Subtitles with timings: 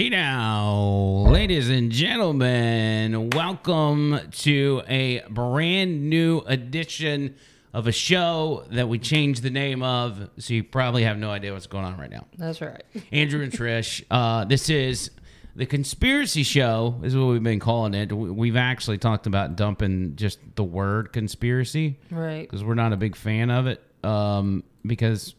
[0.00, 7.34] Hey now, ladies and gentlemen, welcome to a brand new edition
[7.74, 11.52] of a show that we changed the name of, so you probably have no idea
[11.52, 12.24] what's going on right now.
[12.38, 12.82] That's right.
[13.12, 15.10] Andrew and Trish, uh, this is
[15.54, 18.10] the conspiracy show, is what we've been calling it.
[18.10, 22.48] We- We've actually talked about dumping just the word conspiracy Right.
[22.48, 23.82] because we're not a big fan of it.
[24.02, 25.34] Um, because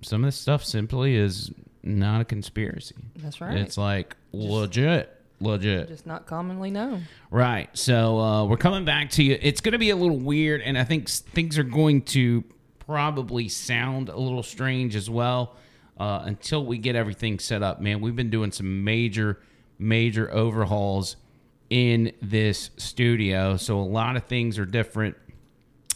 [0.00, 1.50] some of this stuff simply is
[1.86, 2.96] not a conspiracy.
[3.16, 3.56] That's right.
[3.56, 5.88] It's like legit, legit.
[5.88, 7.04] Just not commonly known.
[7.30, 7.68] Right.
[7.74, 9.38] So uh, we're coming back to you.
[9.40, 12.44] It's going to be a little weird, and I think things are going to
[12.86, 15.56] probably sound a little strange as well
[15.98, 17.80] uh, until we get everything set up.
[17.80, 19.40] Man, we've been doing some major,
[19.78, 21.16] major overhauls
[21.70, 25.16] in this studio, so a lot of things are different.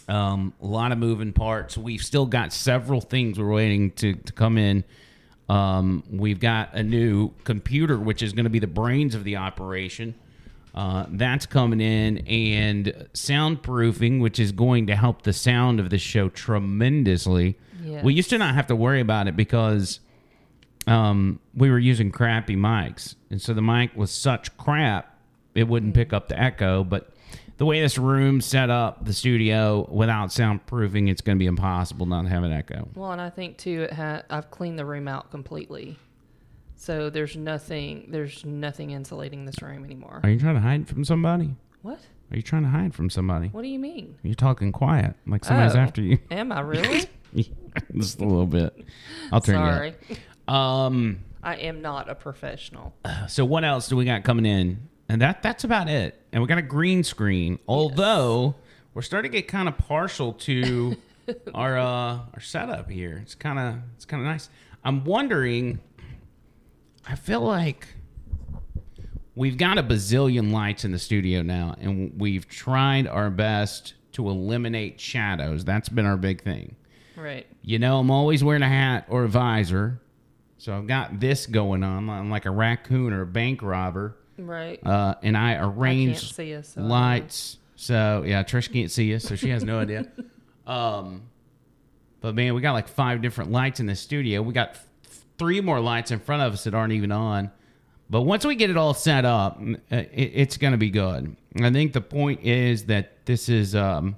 [0.07, 1.77] Um, a lot of moving parts.
[1.77, 4.83] We've still got several things we're waiting to, to come in.
[5.51, 9.35] Um, we've got a new computer, which is going to be the brains of the
[9.35, 10.15] operation.
[10.73, 15.97] Uh, that's coming in, and soundproofing, which is going to help the sound of the
[15.97, 17.57] show tremendously.
[17.83, 18.01] Yes.
[18.01, 19.99] We used to not have to worry about it because
[20.87, 25.11] um, we were using crappy mics, and so the mic was such crap
[25.53, 26.83] it wouldn't pick up the echo.
[26.85, 27.11] But
[27.61, 32.07] the way this room's set up, the studio without soundproofing, it's going to be impossible
[32.07, 32.89] not to have an echo.
[32.95, 35.99] Well, and I think too, it ha- I've cleaned the room out completely,
[36.75, 38.07] so there's nothing.
[38.09, 40.21] There's nothing insulating this room anymore.
[40.23, 41.53] Are you trying to hide from somebody?
[41.83, 41.99] What?
[42.31, 43.49] Are you trying to hide from somebody?
[43.49, 44.15] What do you mean?
[44.23, 45.79] You're talking quiet, like somebody's Oh.
[45.81, 46.17] after you.
[46.31, 47.03] Am I really?
[47.95, 48.75] Just a little bit.
[49.31, 50.15] I'll turn Sorry, you
[50.47, 50.53] up.
[50.55, 51.19] Um.
[51.43, 52.93] I am not a professional.
[53.27, 54.89] So what else do we got coming in?
[55.11, 56.17] And that that's about it.
[56.31, 57.59] And we got a green screen.
[57.67, 58.55] Although
[58.93, 60.95] we're starting to get kind of partial to
[61.53, 63.19] our uh our setup here.
[63.21, 64.49] It's kind of it's kind of nice.
[64.85, 65.81] I'm wondering
[67.05, 67.89] I feel like
[69.35, 74.29] we've got a bazillion lights in the studio now and we've tried our best to
[74.29, 75.65] eliminate shadows.
[75.65, 76.77] That's been our big thing.
[77.17, 77.47] Right.
[77.61, 79.99] You know, I'm always wearing a hat or a visor.
[80.57, 82.09] So I've got this going on.
[82.09, 84.15] I'm like a raccoon or a bank robber.
[84.37, 84.79] Right.
[84.85, 86.69] Uh, and I I can't arrange see us.
[86.69, 87.57] So I lights.
[87.75, 90.07] So yeah, Trish can't see us, so she has no idea.
[90.67, 91.23] Um,
[92.21, 94.43] but man, we got like five different lights in the studio.
[94.43, 97.51] We got f- three more lights in front of us that aren't even on.
[98.11, 101.35] But once we get it all set up, uh, it, it's going to be good.
[101.61, 104.17] I think the point is that this is um,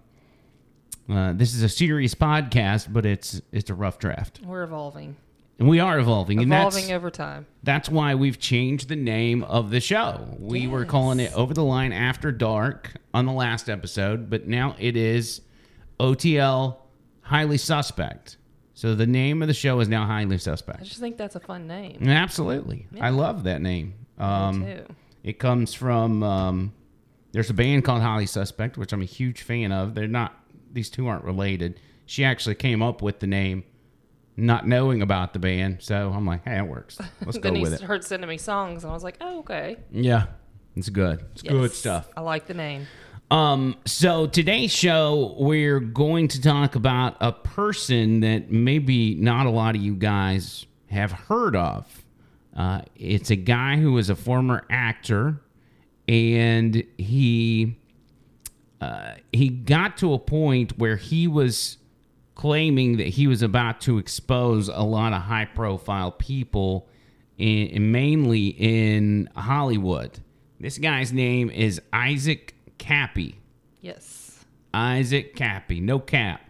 [1.10, 4.42] uh, this is a serious podcast, but it's it's a rough draft.
[4.44, 5.16] We're evolving.
[5.64, 6.42] And we are evolving.
[6.42, 7.46] and that's, Evolving over time.
[7.64, 10.36] that's why we've changed the name of the show.
[10.38, 14.76] We were calling it Over the Line After Dark on the last episode, but now
[14.78, 15.40] it is
[16.02, 16.76] OTL
[17.22, 18.36] Highly Suspect.
[18.74, 20.82] So the name of the show is now Highly Suspect.
[20.82, 22.06] I just think that's a fun name.
[22.10, 22.88] Absolutely.
[23.00, 23.94] I love that name.
[24.18, 24.86] Um, Me too.
[25.24, 26.74] it comes from um,
[27.32, 29.96] there's a band called Highly Suspect, which I'm a huge fan of.
[29.96, 30.38] They're not
[30.74, 31.80] these two aren't related.
[32.06, 33.64] She actually came up with the name
[34.36, 35.78] not knowing about the band.
[35.82, 37.00] So I'm like, hey, it works.
[37.26, 37.78] Let's go then he with it.
[37.78, 40.26] started sending me songs, and I was like, "Oh, okay, Yeah,
[40.76, 41.24] it's good.
[41.34, 42.10] It's good stuff.
[42.18, 42.88] I like the name.
[43.32, 49.50] Um, so today's show, we're going to talk about a person that maybe not a
[49.50, 52.04] lot of you guys have heard of.
[52.56, 55.42] Uh, it's a guy who was a former actor,
[56.08, 57.76] and he
[58.82, 61.78] uh, he got to a point where he was
[62.44, 66.90] claiming that he was about to expose a lot of high profile people,
[67.38, 70.20] in, mainly in Hollywood.
[70.60, 73.36] This guy's name is Isaac Kappy.
[73.80, 74.44] Yes.
[74.74, 76.42] Isaac Kappy, no cap.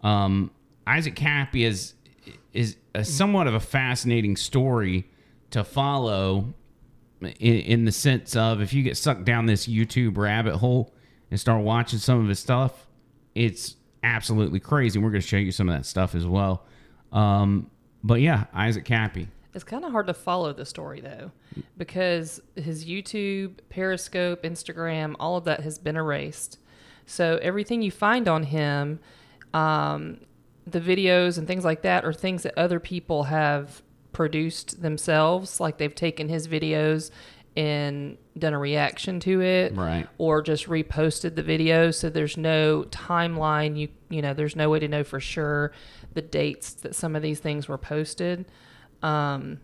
[0.00, 0.52] Um,
[0.86, 1.92] Isaac Kappy is
[2.54, 5.06] is a somewhat of a fascinating story
[5.50, 6.54] to follow
[7.20, 10.94] in, in the sense of if you get sucked down this YouTube rabbit hole
[11.30, 12.86] and start watching some of his stuff,
[13.34, 14.98] it's absolutely crazy.
[14.98, 16.64] We're going to show you some of that stuff as well.
[17.12, 17.70] Um,
[18.02, 19.28] but yeah, Isaac Kappy.
[19.52, 21.32] It's kind of hard to follow the story though,
[21.76, 26.58] because his YouTube, Periscope, Instagram, all of that has been erased.
[27.06, 29.00] So everything you find on him,
[29.52, 30.20] um,
[30.66, 33.82] the videos and things like that, are things that other people have
[34.12, 35.58] produced themselves.
[35.58, 37.10] Like they've taken his videos
[37.56, 40.06] and done a reaction to it, Right.
[40.18, 41.90] Or just reposted the video.
[41.90, 43.76] So there's no timeline.
[43.76, 45.72] You you know, there's no way to know for sure
[46.14, 48.46] the dates that some of these things were posted
[49.02, 49.60] um,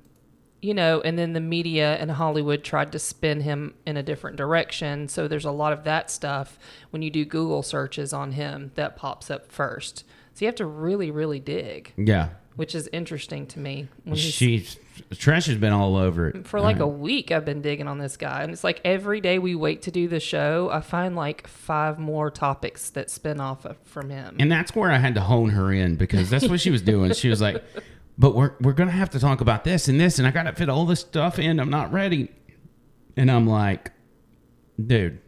[0.63, 4.37] you know, and then the media and Hollywood tried to spin him in a different
[4.37, 5.07] direction.
[5.09, 6.59] So there's a lot of that stuff
[6.91, 10.05] when you do Google searches on him that pops up first.
[10.33, 12.31] So you have to really, really dig, Yeah.
[12.57, 13.89] which is interesting to me.
[14.05, 14.79] When She's
[15.13, 18.17] Trish has been all over it For like a week, I've been digging on this
[18.17, 21.47] guy, and it's like every day we wait to do the show, I find like
[21.47, 24.37] five more topics that spin off of, from him.
[24.39, 27.13] And that's where I had to hone her in because that's what she was doing.
[27.15, 27.63] She was like,
[28.19, 30.69] "But we're we're gonna have to talk about this and this, and I gotta fit
[30.69, 31.61] all this stuff in.
[31.61, 32.31] I'm not ready."
[33.17, 33.93] And I'm like,
[34.85, 35.21] "Dude,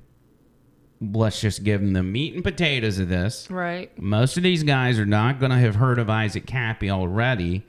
[1.01, 3.49] let's just give them the meat and potatoes of this.
[3.51, 3.97] right.
[3.99, 7.65] Most of these guys are not gonna have heard of Isaac Kappy already."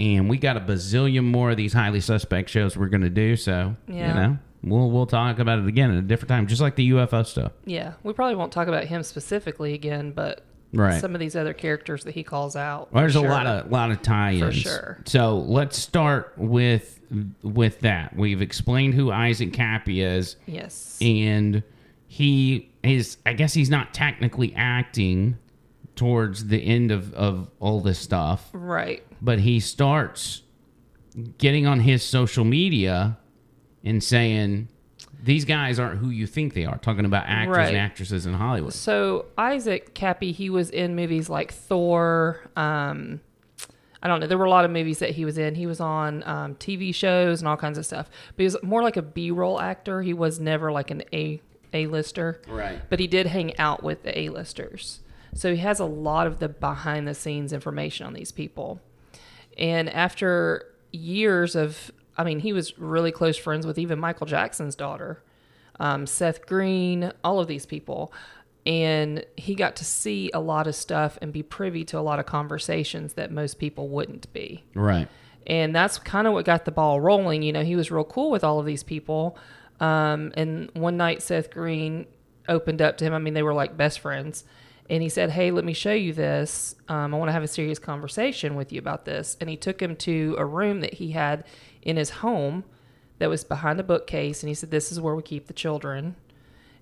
[0.00, 3.36] And we got a bazillion more of these highly suspect shows we're gonna do.
[3.36, 4.08] So Yeah.
[4.08, 6.88] you know, we'll we'll talk about it again at a different time, just like the
[6.90, 7.52] UFO stuff.
[7.66, 10.42] Yeah, we probably won't talk about him specifically again, but
[10.72, 11.00] Right.
[11.00, 12.92] some of these other characters that he calls out.
[12.92, 14.40] Well, there's for a lot of lot of tie-ins.
[14.42, 14.98] For sure.
[15.04, 16.98] So let's start with
[17.42, 18.16] with that.
[18.16, 21.62] We've explained who Isaac Kappy is, yes, and
[22.08, 23.18] he is.
[23.26, 25.36] I guess he's not technically acting
[25.96, 30.42] towards the end of of all this stuff, right, but he starts
[31.38, 33.18] getting on his social media
[33.84, 34.68] and saying.
[35.22, 36.78] These guys aren't who you think they are.
[36.78, 37.68] Talking about actors Right.
[37.68, 38.72] and actresses in Hollywood.
[38.72, 42.40] So Isaac Kappy, he was in movies like Thor.
[42.56, 43.20] Um,
[44.02, 44.26] I don't know.
[44.26, 45.56] There were a lot of movies that he was in.
[45.56, 48.08] He was on um, TV shows and all kinds of stuff.
[48.34, 50.00] But he was more like a B-roll actor.
[50.00, 51.42] He was never like an A
[51.74, 52.40] A-lister.
[52.48, 52.80] Right.
[52.88, 55.00] But he did hang out with the A-listers.
[55.34, 58.80] So he has a lot of the behind-the-scenes information on these people.
[59.56, 64.74] And after years of, I mean, he was really close friends with even Michael Jackson's
[64.74, 65.22] daughter,
[65.78, 68.12] um, Seth Green, all of these people.
[68.66, 72.18] And he got to see a lot of stuff and be privy to a lot
[72.18, 74.64] of conversations that most people wouldn't be.
[74.74, 75.08] Right.
[75.46, 77.42] And that's kind of what got the ball rolling.
[77.42, 79.38] You know, he was real cool with all of these people.
[79.80, 82.06] Um, and one night, Seth Green
[82.48, 83.14] opened up to him.
[83.14, 84.44] I mean, they were like best friends.
[84.90, 86.74] And he said, Hey, let me show you this.
[86.88, 89.36] Um, I want to have a serious conversation with you about this.
[89.40, 91.44] And he took him to a room that he had
[91.80, 92.64] in his home
[93.20, 94.42] that was behind a bookcase.
[94.42, 96.16] And he said, This is where we keep the children.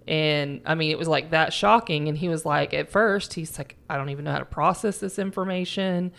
[0.09, 2.09] And I mean, it was like that shocking.
[2.09, 4.99] And he was like, at first, he's like, I don't even know how to process
[4.99, 6.13] this information.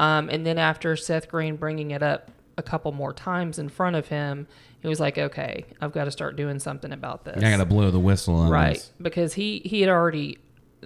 [0.00, 3.94] Um, and then after Seth Green bringing it up a couple more times in front
[3.94, 4.48] of him,
[4.80, 7.36] he was like, okay, I've got to start doing something about this.
[7.36, 8.74] I got to blow the whistle on right.
[8.74, 8.90] this.
[9.00, 10.38] Because he, he had already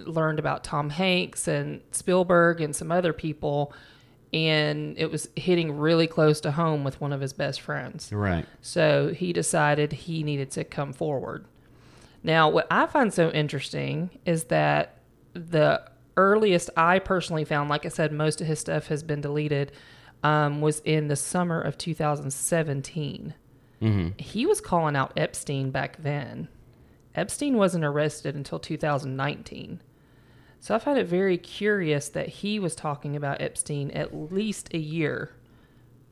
[0.05, 3.73] learned about Tom Hanks and Spielberg and some other people.
[4.33, 8.11] And it was hitting really close to home with one of his best friends.
[8.11, 8.45] Right.
[8.61, 11.45] So he decided he needed to come forward.
[12.23, 14.99] Now, what I find so interesting is that
[15.33, 15.81] the
[16.17, 19.71] earliest I personally found, like I said, most of his stuff has been deleted,
[20.23, 23.33] um, was in the summer of 2017.
[24.17, 26.47] He was calling out Epstein back then.
[27.15, 29.81] Epstein wasn't arrested until 2019.
[30.61, 34.77] So I find it very curious that he was talking about Epstein at least a
[34.77, 35.31] year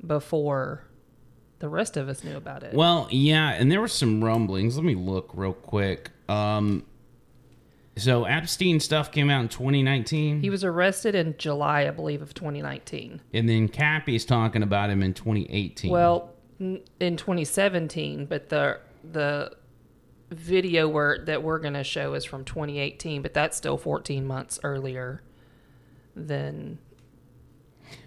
[0.06, 0.84] before
[1.60, 2.74] the rest of us knew about it.
[2.74, 4.76] Well, yeah, and there were some rumblings.
[4.76, 6.10] Let me look real quick.
[6.28, 6.84] Um,
[7.96, 12.34] so Epstein stuff came out in 2019, He was arrested in July, I believe, of
[12.34, 13.22] 2019.
[13.34, 15.92] and then Kappy's talking about him in 2018.
[15.92, 18.80] Well, in 2017, but the
[19.12, 19.52] the
[20.30, 24.60] video where that we're going to show is from 2018, but that's still 14 months
[24.64, 25.22] earlier
[26.16, 26.78] than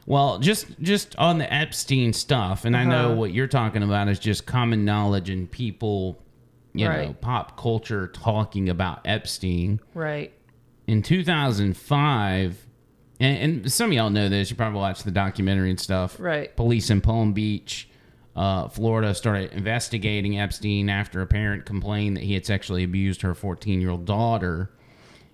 [0.06, 3.14] well, just just on the Epstein stuff, and I know Uh-huh.
[3.16, 6.22] what you're talking about is just common knowledge and people,
[6.74, 9.80] you know, pop culture talking about Epstein.
[9.94, 10.32] right.
[10.86, 12.66] in 2005
[13.20, 16.54] and, and some of y'all know this you probably watched the documentary and stuff Right.
[16.56, 17.88] police in palm beach
[18.36, 23.34] uh, florida started investigating epstein after a parent complained that he had sexually abused her
[23.34, 24.70] 14 year old daughter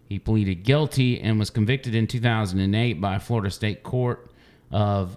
[0.09, 4.31] he pleaded guilty and was convicted in 2008 by a florida state court
[4.71, 5.17] of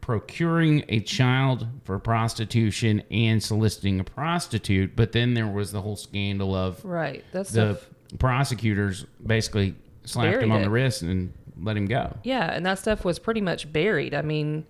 [0.00, 5.96] procuring a child for prostitution and soliciting a prostitute but then there was the whole
[5.96, 7.24] scandal of Right.
[7.32, 7.88] That's the stuff.
[8.18, 10.64] prosecutors basically slapped him on it.
[10.64, 12.16] the wrist and let him go.
[12.24, 14.14] Yeah, and that stuff was pretty much buried.
[14.14, 14.66] I mean,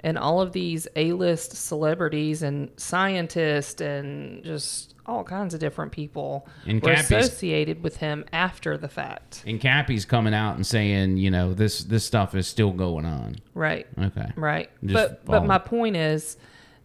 [0.00, 6.46] and all of these A-list celebrities and scientists and just all kinds of different people
[6.66, 9.42] And were Kappy's- associated with him after the fact.
[9.46, 13.36] And Kappy's coming out and saying, you know, this this stuff is still going on.
[13.54, 13.86] Right.
[13.98, 14.30] Okay.
[14.36, 14.70] Right.
[14.84, 16.36] Just but but my point is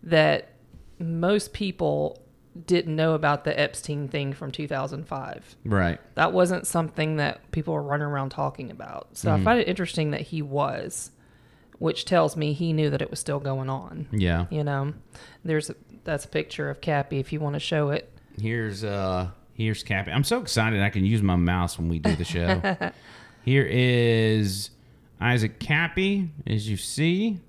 [0.04, 0.50] that
[1.00, 2.18] most people
[2.68, 5.56] didn't know about the Epstein thing from 2005.
[5.66, 6.00] Right.
[6.16, 9.08] That wasn't something that people were running around talking about.
[9.14, 9.42] So Mm-hmm.
[9.42, 11.12] I find it interesting that he was,
[11.82, 14.08] which tells me he knew that it was still going on.
[14.12, 14.46] Yeah.
[14.52, 14.94] You know,
[15.44, 18.14] there's a, that's a picture of Kappy if you want to show it.
[18.40, 20.14] Here's uh here's Kappy.
[20.14, 22.62] I'm so excited I can use my mouse when we do the show.
[23.44, 24.70] Here is
[25.20, 27.40] Isaac Kappy, as you see.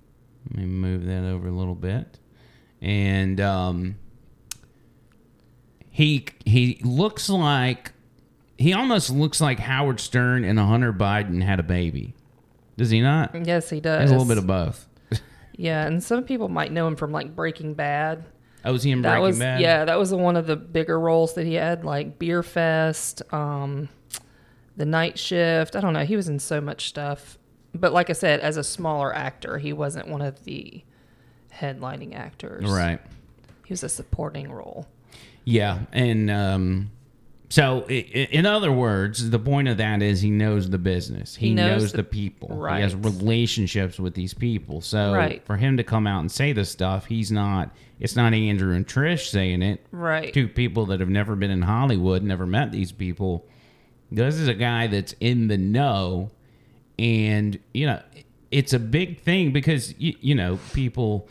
[0.51, 2.19] Let me move that over a little bit.
[2.81, 3.97] And um,
[5.91, 7.93] he he looks like
[8.57, 12.15] he almost looks like Howard Stern and Hunter Biden had a baby.
[12.76, 13.47] Does he not?
[13.47, 14.00] Yes, he does.
[14.02, 14.88] Has a little bit of both.
[15.55, 18.25] Yeah, and some people might know him from like Breaking Bad.
[18.64, 19.61] Oh, was he in That Breaking was Bad?
[19.61, 23.91] yeah, that was one of the bigger roles that he had, like Beerfest, um,
[24.79, 25.76] The Night Shift.
[25.76, 26.05] I don't know.
[26.07, 27.37] He was in so much stuff.
[27.75, 30.83] But like I said, as a smaller actor, he wasn't one of the
[31.55, 32.64] headlining actors.
[32.71, 33.00] Right.
[33.67, 34.88] He was a supporting role.
[35.45, 36.91] Yeah, and um,
[37.52, 41.37] so in other words, the point of that is he knows the business.
[41.37, 42.66] He, He knows knows, the- people.
[42.66, 44.80] He has relationships with these people.
[44.80, 45.44] So Right.
[45.44, 47.71] for him to come out and say this stuff, he's not.
[48.00, 49.85] It's not Andrew and Trish saying it.
[49.92, 50.32] Right.
[50.32, 53.44] Two people that have never been in Hollywood, never met these people.
[54.11, 56.30] This is a guy that's in the know,
[56.99, 58.00] and you know,
[58.50, 61.28] it's a big thing because you, you know people.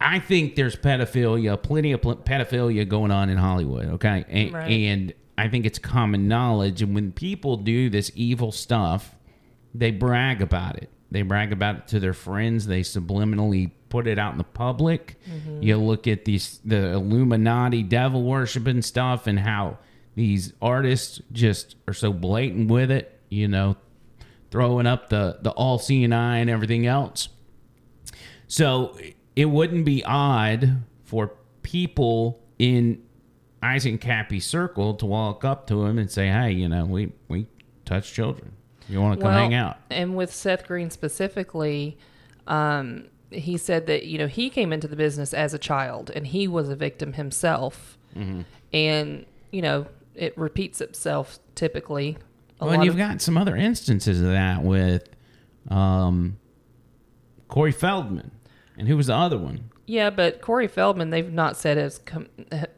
[0.00, 3.86] I think there's pedophilia, plenty of pedophilia going on in Hollywood.
[3.94, 4.70] Okay, and, Right.
[4.70, 6.82] and I think it's common knowledge.
[6.82, 9.16] And when people do this evil stuff,
[9.74, 10.90] they brag about it.
[11.10, 12.66] They brag about it to their friends.
[12.66, 15.16] They subliminally put it out in the public.
[15.28, 15.62] Mm-hmm.
[15.62, 19.78] You look at these the Illuminati, devil worshiping stuff, and how
[20.14, 23.18] these artists just are so blatant with it.
[23.30, 23.76] You know,
[24.50, 27.28] throwing up the the all seeing eye and everything else.
[28.46, 28.96] So
[29.38, 33.00] it wouldn't be odd for people in
[33.62, 37.46] Isaac Kappy's circle to walk up to him and say, "Hey, you know, we we
[37.84, 38.52] touch children.
[38.88, 41.96] You want to come hang out?" And with Seth Green specifically,
[42.46, 46.26] um, he said that you know he came into the business as a child and
[46.26, 48.40] he was a victim himself, Mm-hmm.
[48.72, 52.16] and you know it repeats itself typically.
[52.60, 55.08] Well, and you've of- got some other instances of that with
[55.70, 56.38] um,
[57.48, 58.30] Corey Feldman,
[58.78, 59.70] and who was the other one?
[59.90, 62.28] yeah, but Corey Feldman, they've not said as com-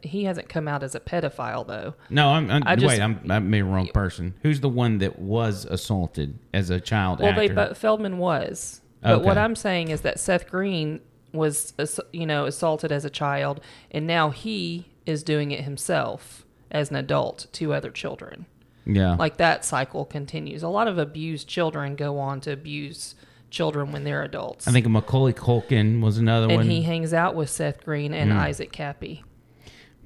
[0.00, 1.94] he hasn't come out as a pedophile though.
[2.08, 3.00] No, I'm, I'm I just- wait.
[3.00, 4.34] I'm I the wrong person.
[4.42, 7.48] Who's the one that was assaulted as a child Well, actor?
[7.48, 8.80] they but Feldman was.
[9.02, 11.00] But what I'm saying is that Seth Green
[11.32, 11.72] was,
[12.12, 16.96] you know, assaulted as a child, and now he is doing it himself as an
[16.96, 18.46] adult to other children.
[18.86, 20.62] yeah, Like that cycle continues.
[20.62, 23.14] A lot of abused children go on to abuse
[23.50, 24.66] children when they're adults.
[24.66, 26.62] I think Macaulay Culkin was another and one.
[26.62, 28.38] And he hangs out with Seth Green and hmm.
[28.38, 29.22] Isaac Kappy.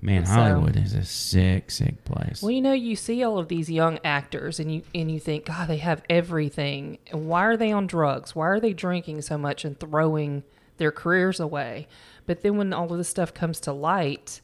[0.05, 2.43] Man, so- Hollywood is a sick, sick place.
[2.43, 5.47] Well, you know, you see all of these young actors, and you and you think,
[5.47, 6.99] God, they have everything.
[7.11, 8.35] And why are they on drugs?
[8.35, 10.43] Why are they drinking so much and throwing
[10.77, 11.89] their careers away?
[12.27, 14.43] But then when all of this stuff comes to light,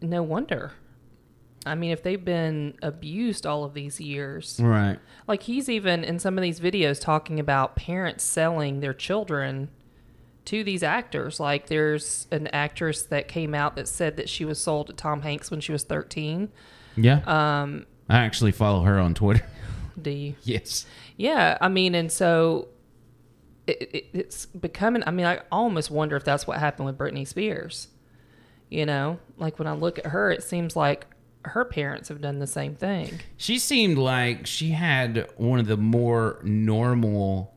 [0.00, 0.72] no wonder.
[1.66, 4.98] I mean, if they've been abused all of these years, right.
[5.26, 9.68] like he's even in some of these videos talking about parents selling their children
[10.46, 11.38] to these actors.
[11.38, 15.22] Like there's an actress that came out that said that she was sold to Tom
[15.22, 16.50] Hanks when she was 13.
[16.96, 17.20] Yeah.
[17.26, 19.44] Um, I actually follow her on Twitter.
[20.00, 20.34] Do you?
[20.44, 20.86] yes.
[21.16, 22.68] Yeah, I mean, and so
[23.66, 25.02] it, it, it's becoming.
[25.06, 27.88] I mean, I almost wonder if that's what happened with Britney Spears.
[28.70, 31.06] You know, like when I look at her, it seems like
[31.44, 33.20] her parents have done the same thing.
[33.36, 37.54] She seemed like she had one of the more normal,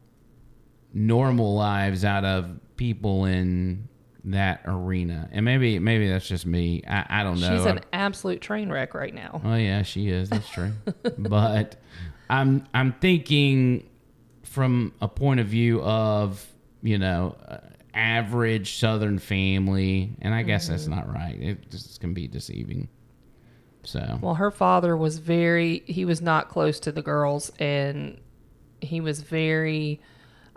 [0.94, 3.88] normal lives out of people in
[4.26, 6.84] that arena, and maybe maybe that's just me.
[6.88, 7.58] I, I don't know.
[7.58, 9.42] She's an absolute train wreck right now.
[9.44, 10.30] Oh yeah, she is.
[10.30, 10.72] That's true.
[11.18, 11.76] but
[12.30, 13.90] I'm I'm thinking
[14.44, 16.46] from a point of view of
[16.84, 17.58] you know uh,
[17.94, 21.38] average Southern family, and I guess that's not right.
[21.40, 22.90] It just can be deceiving.
[23.84, 25.84] So Well, her father was very.
[25.86, 28.20] He was not close to the girls, and
[28.80, 30.02] he was very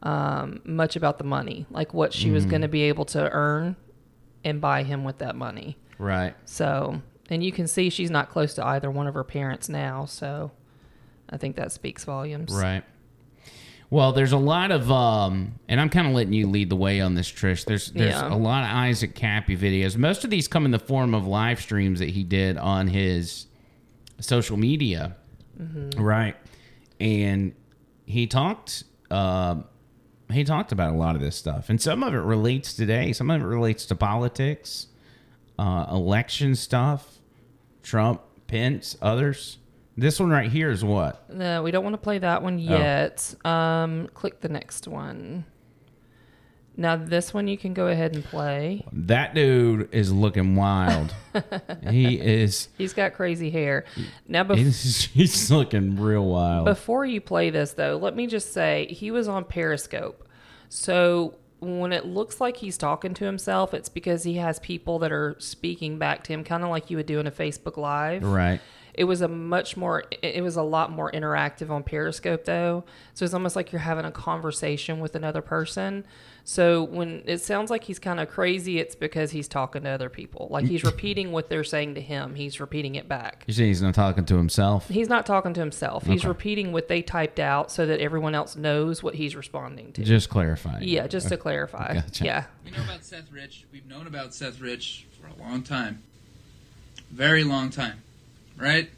[0.03, 3.77] um, much about the money, like what she was going to be able to earn
[4.45, 5.79] and buy him with that money.
[5.99, 7.01] right, So,
[7.31, 10.05] and you can see she's not close to either one of her parents now.
[10.05, 10.53] So,
[11.31, 12.53] I think that speaks volumes.
[12.53, 12.85] right.
[13.95, 17.01] Well, there's a lot of um, and I'm kind of letting you lead the way
[17.01, 17.65] on this, Trish.
[17.65, 18.35] There's there's Yeah.
[18.35, 19.97] a lot of Isaac Kappy videos.
[19.97, 23.47] Most of these come in the form of live streams that he did on his
[24.19, 25.15] social media,
[25.97, 26.35] right?
[26.99, 27.53] And
[28.05, 28.83] he talked
[29.13, 29.59] uh,
[30.33, 33.13] he talked about a lot of this stuff, and some of it relates today.
[33.13, 34.89] Some of it relates to politics,
[35.57, 37.19] uh, election stuff,
[37.85, 39.59] Trump, Pence, others.
[39.97, 41.31] This one right here is what?
[41.31, 43.35] No, we don't want to play that one yet.
[43.45, 45.45] Um, click the next one.
[46.77, 48.85] Now, this one you can go ahead and play.
[48.93, 51.15] That dude is looking wild.
[51.89, 52.69] he is.
[52.77, 53.85] He's got crazy hair.
[54.27, 56.65] Now, bef- He's, he's looking real wild.
[56.65, 60.27] Before you play this, though, let me just say he was on Periscope.
[60.69, 65.13] So when it looks like he's talking to himself, it's because he has people that
[65.13, 68.25] are speaking back to him, kind of like you would do in a Facebook Live.
[68.25, 68.61] Right.
[68.95, 72.85] It was a much more, it was a lot more interactive on Periscope though.
[73.15, 76.05] So it's almost like you're having a conversation with another person.
[76.47, 80.09] So when it sounds like he's kind of crazy, it's because he's talking to other
[80.11, 80.47] people.
[80.51, 83.45] Like he's repeating what they're saying to him, he's repeating it back.
[83.47, 84.89] You say he's not talking to himself.
[84.89, 86.05] He's not talking to himself.
[86.07, 86.29] He's Okay.
[86.29, 90.05] repeating what they typed out so that everyone else knows what he's responding to.
[90.05, 90.85] Just clarifying.
[90.87, 91.95] Yeah, just to clarify.
[91.95, 92.25] Gotcha.
[92.25, 92.45] Yeah.
[92.65, 93.65] We know about Seth Rich.
[93.73, 96.03] We've known about Seth Rich for a long time.
[97.11, 98.03] Very long time.
[98.57, 98.91] Right?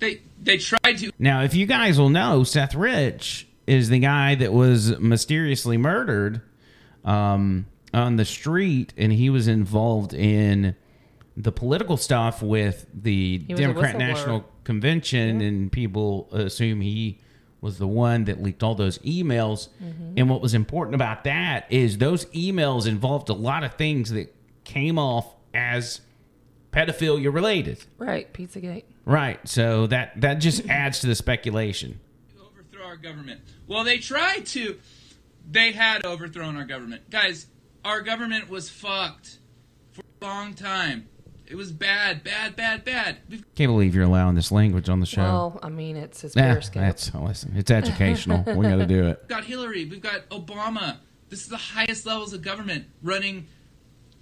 [0.00, 4.34] They they tried to Now, if you guys will know, Seth Rich is the guy
[4.34, 6.42] that was mysteriously murdered
[7.04, 10.74] um, on the street, and he was involved in
[11.36, 13.96] the political stuff with the He was a Democrat.
[13.96, 17.20] National Convention, and people assume he
[17.60, 19.68] was the one that leaked all those emails.
[19.82, 20.14] Mm-hmm.
[20.18, 24.34] And what was important about that is those emails involved a lot of things that
[24.64, 26.02] came off as
[26.74, 27.84] pedophilia related.
[27.98, 28.32] Right.
[28.32, 28.84] Pizzagate.
[29.04, 29.46] Right.
[29.48, 32.00] So that that just adds to the speculation.
[32.40, 33.40] overthrow our government.
[33.66, 34.78] Well, they tried to.
[35.50, 37.10] They had overthrown our government.
[37.10, 37.46] Guys,
[37.84, 39.38] our government was fucked
[39.92, 41.08] for a long time.
[41.46, 43.18] It was bad, bad, bad, bad.
[43.28, 45.22] We've Can't believe you're allowing this language on the show.
[45.22, 47.52] Well, I mean, it's his Nah, that's listen.
[47.54, 48.42] It's educational.
[48.56, 49.18] we got to do it.
[49.20, 49.84] We've got Hillary.
[49.84, 50.96] We've got Obama.
[51.28, 53.46] This is the highest levels of government running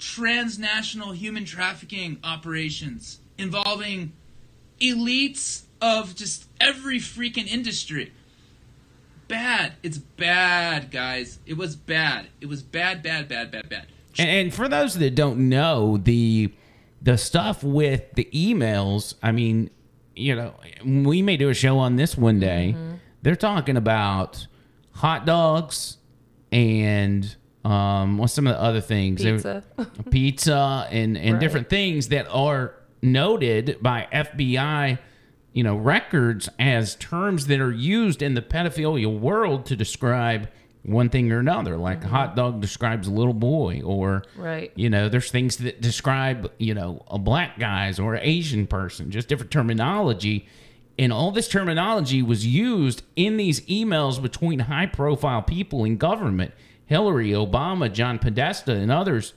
[0.03, 4.13] transnational human trafficking operations involving
[4.81, 8.13] elites of just every freaking industry.
[9.29, 9.75] Bad.
[9.83, 11.39] It's bad, guys.
[11.47, 12.27] It was bad.
[12.41, 13.87] It was bad, bad, bad, bad, bad.
[14.19, 16.53] And, and for those that don't know, the
[17.01, 19.15] the stuff with the emails.
[19.23, 19.71] I mean,
[20.15, 22.75] you know, we may do a show on this one day.
[22.77, 22.95] Mm-hmm.
[23.23, 24.47] They're talking about
[24.93, 25.99] hot dogs
[26.51, 29.23] and um, what's some of the other things?
[29.23, 29.63] Pizza.
[30.11, 31.41] pizza and and Right.
[31.41, 34.99] different things that are noted by FBI,
[35.53, 40.49] you know, records as terms that are used in the pedophilia world to describe
[40.85, 41.77] one thing or another.
[41.77, 44.73] Like a hot dog describes a little boy, or Right.
[44.75, 49.11] you know, there's things that describe you know a black guys or an Asian person,
[49.11, 50.47] just different terminology.
[50.99, 56.53] And all this terminology was used in these emails between high profile people in government
[56.93, 59.33] Hillary, Obama, John Podesta, and others.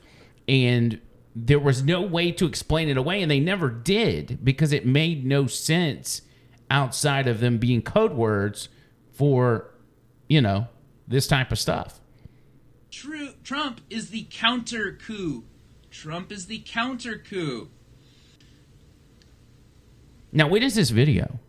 [0.46, 1.00] And
[1.34, 5.26] there was no way to explain it away, and they never did because it made
[5.26, 6.22] no sense
[6.70, 8.68] outside of them being code words
[9.13, 9.72] for,
[10.28, 10.68] you know,
[11.08, 12.02] this type of stuff.
[12.91, 15.46] True, Trump is the counter coup.
[15.89, 17.70] Trump is the counter coup.
[20.34, 21.39] Now, when is this video?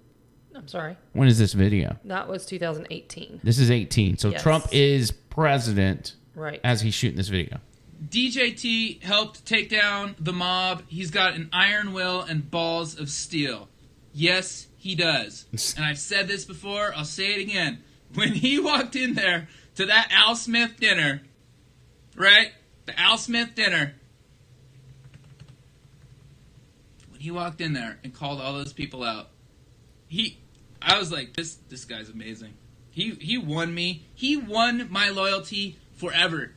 [0.67, 0.97] I'm sorry.
[1.13, 1.97] When is this video?
[2.07, 3.39] That was 2018.
[3.45, 4.19] This is 18.
[4.19, 4.43] So Yes.
[4.43, 6.61] Trump is president Right.
[6.65, 7.61] as he's shooting this video.
[8.09, 10.83] DJT helped take down the mob.
[10.89, 13.69] He's got an iron will and balls of steel.
[14.13, 15.47] Yes, he does.
[15.77, 17.85] And I've said this before, I'll say it again.
[18.15, 21.23] When he walked in there to that Al Smith dinner,
[22.17, 22.51] right?
[22.87, 23.95] The Al Smith dinner.
[27.11, 29.31] When he walked in there and called all those people out,
[30.09, 30.41] he
[30.81, 32.55] I was like, this this guy's amazing.
[32.91, 34.07] He he won me.
[34.15, 36.53] He won my loyalty forever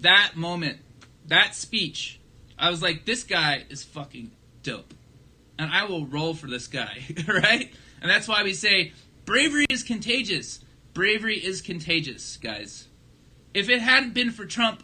[0.00, 0.78] that moment,
[1.26, 2.20] that speech,
[2.58, 4.30] I was like, this guy is fucking
[4.62, 4.94] dope.
[5.58, 7.72] And I will roll for this guy, right?
[8.00, 8.92] And that's why we say
[9.24, 10.60] bravery is contagious.
[10.92, 12.88] Bravery is contagious, guys.
[13.54, 14.82] If it hadn't been for Trump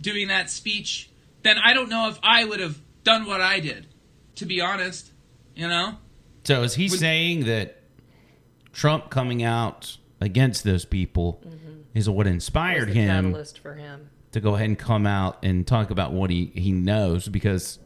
[0.00, 1.10] doing that speech,
[1.42, 3.86] then I don't know if I would have done what I did,
[4.36, 5.10] to be honest.
[5.54, 5.98] You know?
[6.44, 7.78] So is he Would- saying that
[8.72, 11.80] Trump coming out against those people mm-hmm.
[11.94, 14.10] is what inspired him catalyst for him.
[14.32, 17.28] to go ahead and come out and talk about what he, he knows?
[17.28, 17.78] Because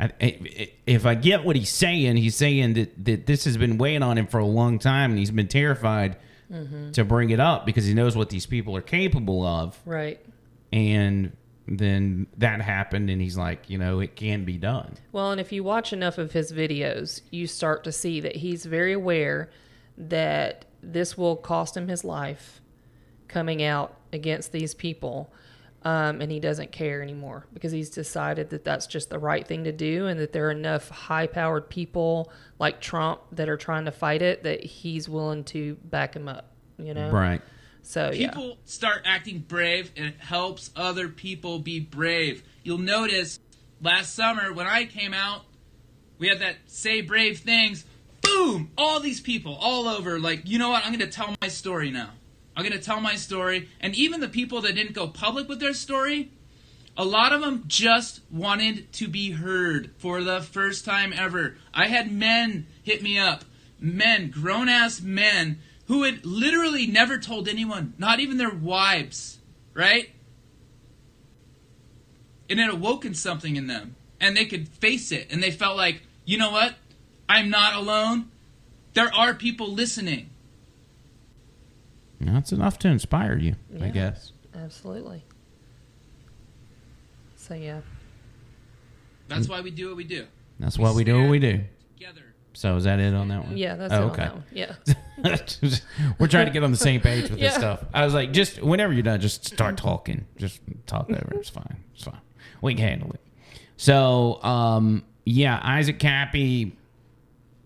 [0.00, 3.78] I, I- if I get what he's saying, he's saying that, that this has been
[3.78, 6.16] weighing on him for a long time and he's been terrified
[6.50, 6.92] mm-hmm.
[6.92, 9.78] to bring it up because he knows what these people are capable of.
[9.84, 10.20] Right.
[10.72, 14.96] And then that happened and he's like, you know, it can be done.
[15.12, 18.64] Well, and if you watch enough of his videos, you start to see that he's
[18.64, 19.50] very aware
[19.96, 22.60] that this will cost him his life
[23.28, 25.32] coming out against these people.
[25.84, 29.64] Um, and he doesn't care anymore because he's decided that that's just the right thing
[29.64, 33.86] to do and that there are enough high powered people like Trump that are trying
[33.86, 37.10] to fight it that he's willing to back him up, you know?
[37.10, 37.42] Right.
[37.82, 38.30] So, yeah.
[38.30, 42.42] people start acting brave and it helps other people be brave.
[42.62, 43.38] You'll notice
[43.80, 45.44] last summer when I came out,
[46.18, 47.84] we had that say brave things.
[48.20, 48.70] Boom!
[48.78, 50.84] All these people all over, like, you know what?
[50.84, 52.10] I'm going to tell my story now.
[52.56, 53.68] I'm going to tell my story.
[53.80, 56.30] And even the people that didn't go public with their story,
[56.96, 61.56] a lot of them just wanted to be heard for the first time ever.
[61.72, 63.44] I had men hit me up,
[63.80, 65.58] men, grown ass men,
[65.92, 69.36] who had literally never told anyone, not even their wives,
[69.74, 70.08] right?
[72.48, 73.94] And it awoken something in them.
[74.18, 75.26] And they could face it.
[75.30, 76.76] And they felt like, you know what?
[77.28, 78.30] I'm not alone.
[78.94, 80.30] There are people listening.
[82.18, 84.32] That's enough to inspire you, I guess.
[84.54, 85.22] Absolutely.
[87.36, 87.82] So yeah.
[89.28, 90.26] That's why we do what we do.
[90.58, 91.60] That's why we do what we do.
[91.98, 92.31] Together.
[92.62, 93.56] So is that it on that one?
[93.56, 94.22] Yeah, that's oh, it on okay.
[94.22, 94.44] that one.
[94.52, 94.74] Yeah.
[96.20, 97.84] We're trying to get on the same page with this stuff.
[97.92, 100.26] I was like, just whenever you're done, just start talking.
[100.36, 101.32] Just talk over.
[101.32, 101.82] It's fine.
[101.92, 102.20] It's fine.
[102.60, 103.20] We can handle it.
[103.76, 106.76] So, um, yeah, Isaac Kappy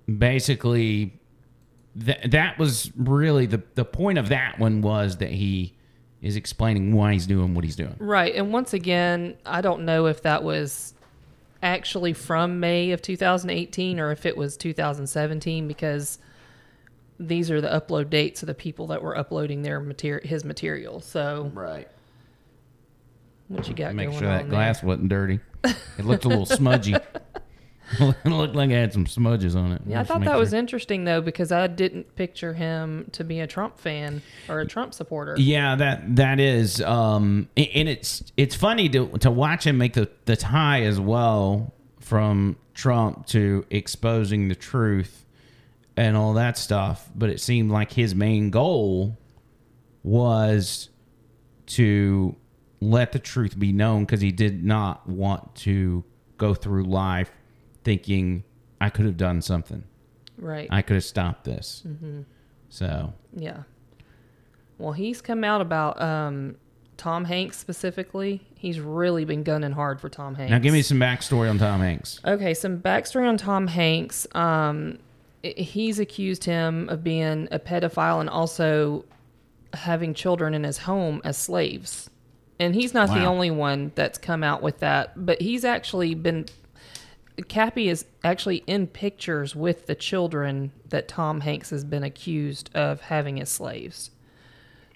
[0.07, 1.13] basically
[2.03, 5.75] th- that was really the the point of that one was that he
[6.23, 7.97] is explaining why he's doing what he's doing.
[7.99, 8.35] Right.
[8.35, 10.95] And once again, I don't know if that was
[11.63, 16.19] actually from May of 2018 or if it was 2017 because
[17.19, 21.01] these are the upload dates of the people that were uploading their material his material.
[21.01, 21.89] So Right.
[23.49, 25.41] what you got Make going sure that on glass wasn't dirty.
[25.65, 26.95] It looked a little smudgy.
[28.01, 29.83] it looked like it had some smudges on it.
[29.87, 33.47] Yeah, I thought that was interesting though because I didn't picture him to be a
[33.47, 35.37] Trump fan or a Trump supporter.
[35.39, 40.11] Yeah, that that is, um, and it's it's funny to to watch him make the
[40.25, 45.25] the tie as well from Trump to exposing the truth
[45.97, 47.09] and all that stuff.
[47.15, 49.17] But it seemed like his main goal
[50.03, 50.89] was
[51.67, 52.37] to
[52.81, 56.05] let the truth be known because he did not want to
[56.37, 57.31] go through life
[57.87, 58.43] thinking
[58.81, 59.85] I could have done something.
[60.37, 60.67] Right.
[60.71, 61.85] I could have stopped this.
[61.87, 62.23] Mm-hmm.
[62.69, 63.63] So Yeah.
[64.77, 66.57] Well, he's come out about um,
[66.97, 68.45] Tom Hanks specifically.
[68.57, 70.51] He's really been gunning hard for Tom Hanks.
[70.51, 72.21] now, give me some backstory on Tom Hanks.
[72.25, 74.27] Okay, some backstory on Tom Hanks.
[74.35, 74.99] Um,
[75.43, 79.05] he's accused him of being a pedophile and also
[79.75, 82.11] having children in his home as slaves.
[82.59, 86.47] And he's not the only one that's come out with that, but he's actually been.
[87.49, 93.01] Kappy is actually in pictures with the children that Tom Hanks has been accused of
[93.03, 94.11] having as slaves.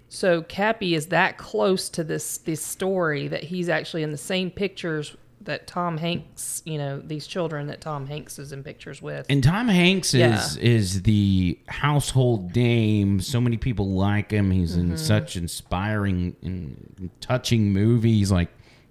[0.09, 4.51] So Kappy is that close to this this story that he's actually in the same
[4.51, 9.25] pictures that Tom Hanks, you know, these children that Tom Hanks is in pictures with.
[9.31, 13.21] And Tom Hanks is is the household name.
[13.21, 14.51] So many people like him.
[14.51, 14.93] He's Mm-hmm.
[14.93, 18.49] in such inspiring and touching movies like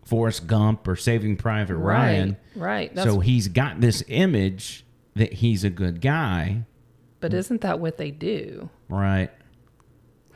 [0.09, 2.37] Forrest Gump or Saving Private Ryan.
[2.55, 2.95] Right, right.
[2.95, 4.83] That's, So he's got this image
[5.15, 6.65] that he's a good guy,
[7.19, 8.69] but isn't that what they do?
[8.89, 9.29] right?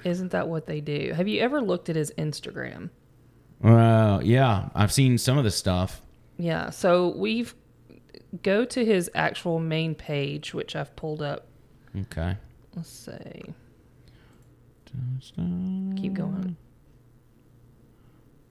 [0.03, 1.13] Isn't that what they do?
[1.15, 2.89] Have you ever looked at his Instagram?
[3.63, 6.01] Uh, yeah, I've seen some of the stuff.
[6.37, 6.69] Yeah.
[6.71, 7.55] So we've
[8.41, 11.47] go to his actual main page, which I've pulled up.
[11.97, 12.35] Okay.
[12.75, 13.53] Let's see.
[15.95, 16.57] Keep going.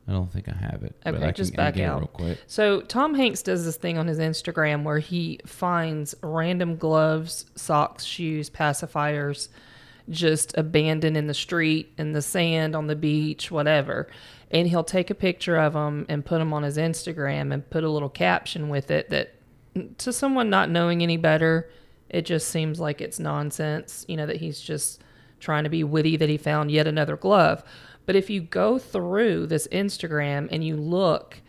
[0.08, 0.96] I don't think I have it.
[1.06, 2.00] Okay, I just can, back out.
[2.00, 2.38] real quick.
[2.46, 8.04] So Tom Hanks does this thing on his Instagram where he finds random gloves, socks,
[8.04, 9.48] shoes, pacifiers
[10.10, 14.08] just abandoned in the street, in the sand, on the beach, whatever.
[14.50, 17.84] And he'll take a picture of them and put them on his Instagram and put
[17.84, 19.34] a little caption with it that
[19.98, 21.70] to someone not knowing any better,
[22.10, 25.00] it just seems like it's nonsense, you know, that he's just
[25.40, 27.64] trying to be witty that he found yet another glove.
[28.06, 31.40] But if you go through this Instagram and you look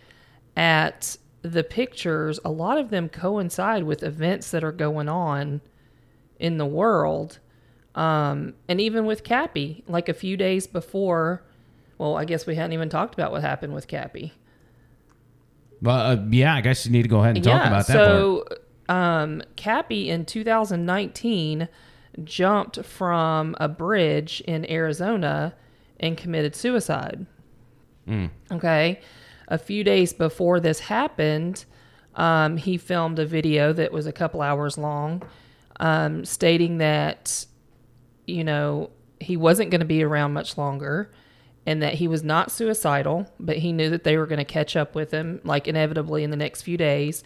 [0.55, 5.61] at the pictures, a lot of them coincide with events that are going on
[6.39, 7.39] in the world.
[7.95, 11.43] Um, and even with Kappy, like a few days before,
[11.97, 14.31] well, I guess we hadn't even talked about what happened with Kappy.
[15.81, 18.07] Well, uh, yeah, I guess you need to go ahead and talk about that part.
[18.07, 18.45] so,
[18.89, 21.67] um, Kappy in 2019
[22.23, 25.55] jumped from a bridge in Arizona
[25.99, 27.25] and committed suicide.
[28.07, 28.29] Mm.
[28.51, 28.99] Okay.
[29.47, 31.65] A few days before this happened,
[32.15, 35.23] um, he filmed a video that was a couple hours long
[35.79, 37.45] um, stating that,
[38.25, 41.11] you know, he wasn't going to be around much longer
[41.65, 44.75] and that he was not suicidal, but he knew that they were going to catch
[44.75, 47.23] up with him, like inevitably in the next few days.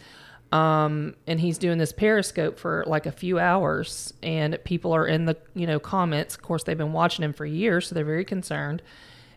[0.51, 5.25] Um, and he's doing this periscope for like a few hours, and people are in
[5.25, 6.35] the you know comments.
[6.35, 8.81] Of course, they've been watching him for years, so they're very concerned,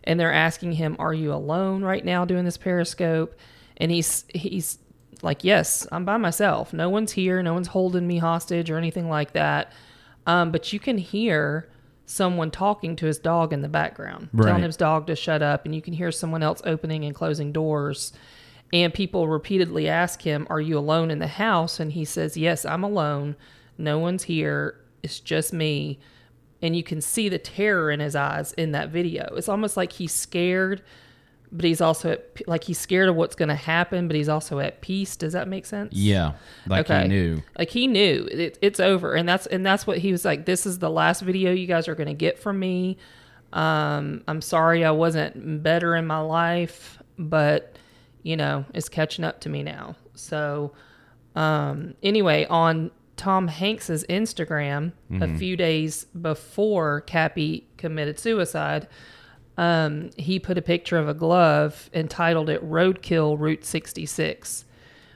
[0.05, 3.37] and they're asking him, "Are you alone right now doing this periscope?"
[3.75, 4.79] And he's he's
[5.21, 6.71] like, "Yes, I'm by myself.
[6.71, 7.43] No one's here.
[7.43, 9.73] No one's holding me hostage or anything like that."
[10.25, 11.67] Um, but you can hear
[12.05, 14.47] someone talking to his dog in the background, Right.
[14.47, 17.51] telling his dog to shut up, and you can hear someone else opening and closing
[17.51, 18.13] doors.
[18.73, 21.79] And people repeatedly ask him, Are you alone in the house?
[21.79, 23.35] And he says, Yes, I'm alone.
[23.77, 24.79] No one's here.
[25.03, 25.99] It's just me.
[26.61, 29.33] And you can see the terror in his eyes in that video.
[29.35, 30.83] It's almost like he's scared,
[31.51, 34.59] but he's also at, like he's scared of what's going to happen, but he's also
[34.59, 35.15] at peace.
[35.15, 35.93] Does that make sense?
[35.93, 36.33] Yeah,
[36.67, 37.01] like Okay.
[37.03, 37.41] he knew.
[37.57, 40.45] Like he knew it, it's over, and that's and that's what he was like.
[40.45, 42.97] This is the last video you guys are going to get from me.
[43.53, 47.75] Um, I'm sorry I wasn't better in my life, but
[48.23, 49.95] you know it's catching up to me now.
[50.15, 50.73] So
[51.35, 58.87] um, anyway, on Tom Hanks's Instagram, a few days before Kappy committed suicide,
[59.57, 64.65] um, he put a picture of a glove and titled it "Roadkill Route 66."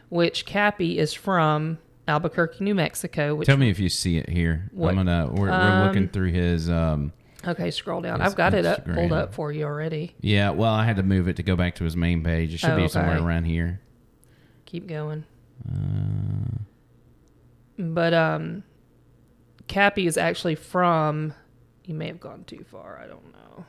[0.09, 3.35] which Kappy is from Albuquerque, New Mexico.
[3.35, 4.69] Which Tell me if you see it here.
[4.71, 4.89] What?
[4.89, 5.29] I'm gonna.
[5.31, 6.69] We're, we're looking through his.
[6.69, 7.11] um
[7.47, 8.21] okay, scroll down.
[8.21, 10.15] I've got it up, pulled up for you already.
[10.21, 12.53] Yeah, well, I had to move it to go back to his main page.
[12.53, 12.89] It should Oh, be okay.
[12.93, 13.81] somewhere around here.
[14.65, 15.25] Keep going.
[15.67, 16.59] Uh,
[17.77, 18.63] But um,
[19.67, 21.33] Kappy is actually from.
[21.85, 22.99] You may have gone too far.
[23.03, 23.65] I don't know.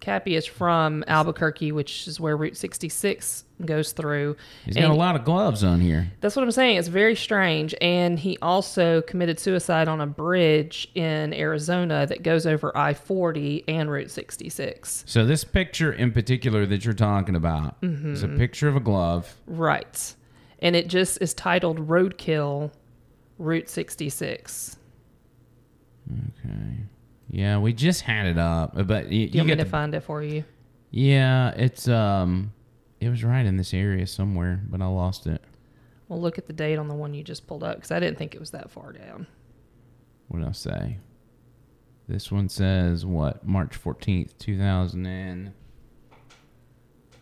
[0.00, 4.36] Kappy is from Albuquerque, which is where Route 66 goes through.
[4.64, 6.10] He's got a lot of gloves on here.
[6.20, 6.76] That's what I'm saying.
[6.78, 7.74] It's very strange.
[7.80, 13.64] And he also committed suicide on a bridge in Arizona that goes over I 40
[13.68, 15.04] and Route 66.
[15.06, 18.12] So this picture in particular that you're talking about Mm-hmm.
[18.12, 19.34] is a picture of a glove.
[19.46, 20.14] Right.
[20.60, 22.70] And it just is titled Roadkill
[23.38, 24.76] Route 66.
[26.12, 26.76] Okay.
[27.30, 29.70] Yeah, we just had it up, but you, Do you, want me get to the-
[29.70, 30.44] find it for you?
[30.90, 32.52] Yeah, it's um,
[33.02, 35.42] it was right in this area somewhere, but I lost it.
[36.08, 38.16] Well, look at the date on the one you just pulled up because I didn't
[38.16, 39.26] think it was that far down.
[40.28, 40.98] What did I say?
[42.06, 43.44] This one says what?
[43.46, 45.52] March fourteenth, two thousand and.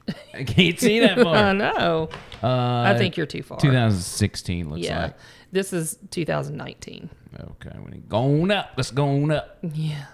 [0.34, 1.34] I can't see that far.
[1.34, 2.10] I know.
[2.42, 3.58] Uh, I think you're too far.
[3.60, 5.02] 2016 looks yeah.
[5.04, 5.16] like.
[5.52, 7.10] This is 2019.
[7.38, 8.72] Okay, we need going up.
[8.76, 9.58] Let's going up.
[9.62, 10.06] Yeah.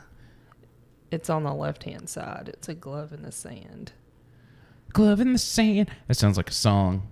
[1.10, 2.50] It's on the left hand side.
[2.52, 3.92] It's a glove in the sand.
[4.96, 5.90] Glove in the sand.
[6.08, 7.02] That sounds like a song.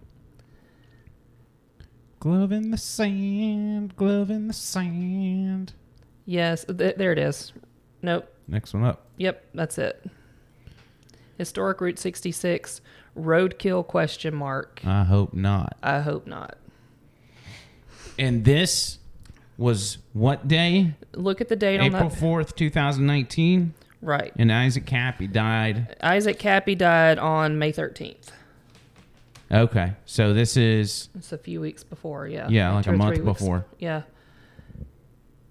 [2.18, 3.94] Glove in the sand.
[3.94, 5.75] Glove in the sand.
[6.25, 7.53] Yes, th- there it is.
[8.01, 8.27] Nope.
[8.49, 9.09] Next one up.
[9.18, 10.03] Yep, that's it.
[11.37, 12.81] Historic Route 66,
[13.18, 14.81] roadkill question mark.
[14.87, 15.77] I hope not.
[15.83, 16.57] I hope not.
[18.18, 18.99] And this
[19.59, 20.94] was what day?
[21.12, 22.18] Look at the date on April that.
[22.18, 23.75] 4th, 2019.
[24.04, 24.32] Right.
[24.36, 25.96] And Isaac Kappy died.
[26.02, 28.28] Isaac Kappy died on May 13th.
[29.50, 29.92] Okay.
[30.04, 32.48] So this is It's a few weeks before, yeah.
[32.48, 33.64] Yeah, like a month before.
[33.78, 34.02] Yeah.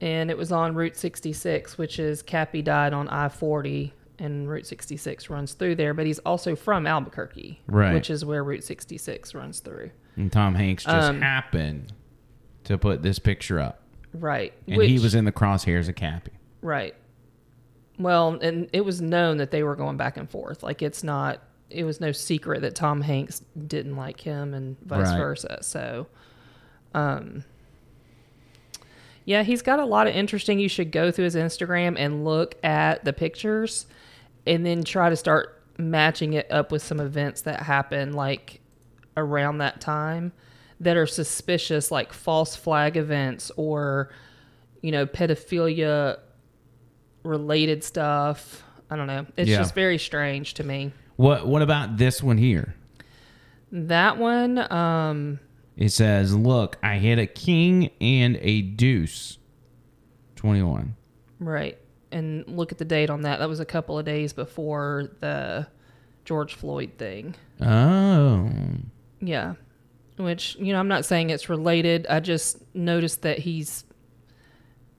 [0.01, 4.67] And it was on Route 66, which is Kappy died on I 40, and Route
[4.67, 5.93] 66 runs through there.
[5.93, 7.93] But he's also from Albuquerque, Right.
[7.93, 9.91] which is where Route 66 runs through.
[10.15, 11.91] and Tom Hanks just Um, happened
[12.65, 13.81] to put this picture up.
[14.13, 14.53] Right.
[14.67, 16.29] And he was in the crosshairs of Kappy.
[16.61, 16.93] Right.
[17.99, 20.63] Well, and it was known that they were going back and forth.
[20.63, 25.07] Like it's not it was no secret that Tom Hanks didn't like him and vice
[25.07, 25.17] Right.
[25.17, 25.59] versa.
[25.61, 26.07] So
[26.93, 27.43] um
[29.25, 32.55] yeah, he's got a lot of interesting you should go through his Instagram and look
[32.63, 33.85] at the pictures
[34.45, 38.59] and then try to start matching it up with some events that happen like
[39.15, 40.33] around that time
[40.79, 44.09] that are suspicious like false flag events or
[44.81, 46.17] you know pedophilia
[47.23, 48.63] related stuff.
[48.89, 49.25] I don't know.
[49.37, 49.57] It's Yeah.
[49.57, 50.91] just very strange to me.
[51.15, 52.75] What What about this one here?
[53.71, 55.39] That one, um,
[55.75, 59.39] It says, "Look, I hit a king and a deuce."
[60.35, 60.95] Twenty-one.
[61.39, 61.77] right.
[62.11, 63.39] And look at the date on that.
[63.39, 65.65] That was a couple of days before the
[66.25, 67.33] George Floyd thing.
[67.59, 68.51] Oh,
[69.19, 69.55] Yeah.
[70.17, 72.05] Which, you know, I'm not saying it's related.
[72.07, 73.83] I just noticed that he's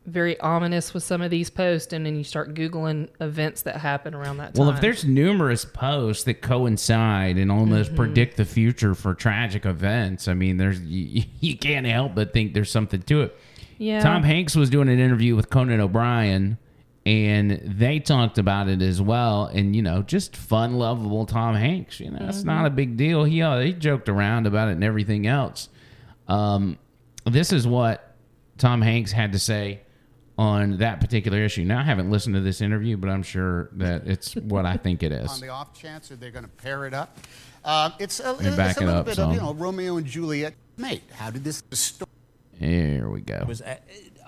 [0.07, 4.15] very ominous with some of these posts, and then you start Googling events that happen
[4.15, 4.67] around that time.
[4.67, 7.97] well, if there's numerous posts that coincide and almost Mm-hmm.
[7.97, 12.53] predict the future for tragic events, I mean, there's you, you can't help but think
[12.55, 13.37] there's something to it.
[13.79, 14.01] yeah.
[14.01, 16.59] Tom Hanks was doing an interview with Conan O'Brien,
[17.07, 19.47] and they talked about it as well.
[19.47, 21.99] And you know, just fun, lovable Tom Hanks.
[22.01, 23.25] You know, it's not a big deal.
[23.25, 25.69] He uh, he joked around about it and everything else.
[26.29, 26.79] Um,
[27.25, 28.15] this is what
[28.59, 29.81] Tom Hanks had to say
[30.37, 31.65] on that particular issue.
[31.65, 35.03] Now, I haven't listened to this interview, but I'm sure that it's what I think
[35.03, 35.31] it is.
[35.31, 37.19] on the off chance that they're going to pair it up.
[37.65, 39.31] Um, it's a, it's back a it little up bit some.
[39.31, 40.55] of you know Romeo and Juliet.
[40.77, 42.11] Mate, how did this story?
[42.59, 43.45] Here we go.
[43.47, 43.77] was uh,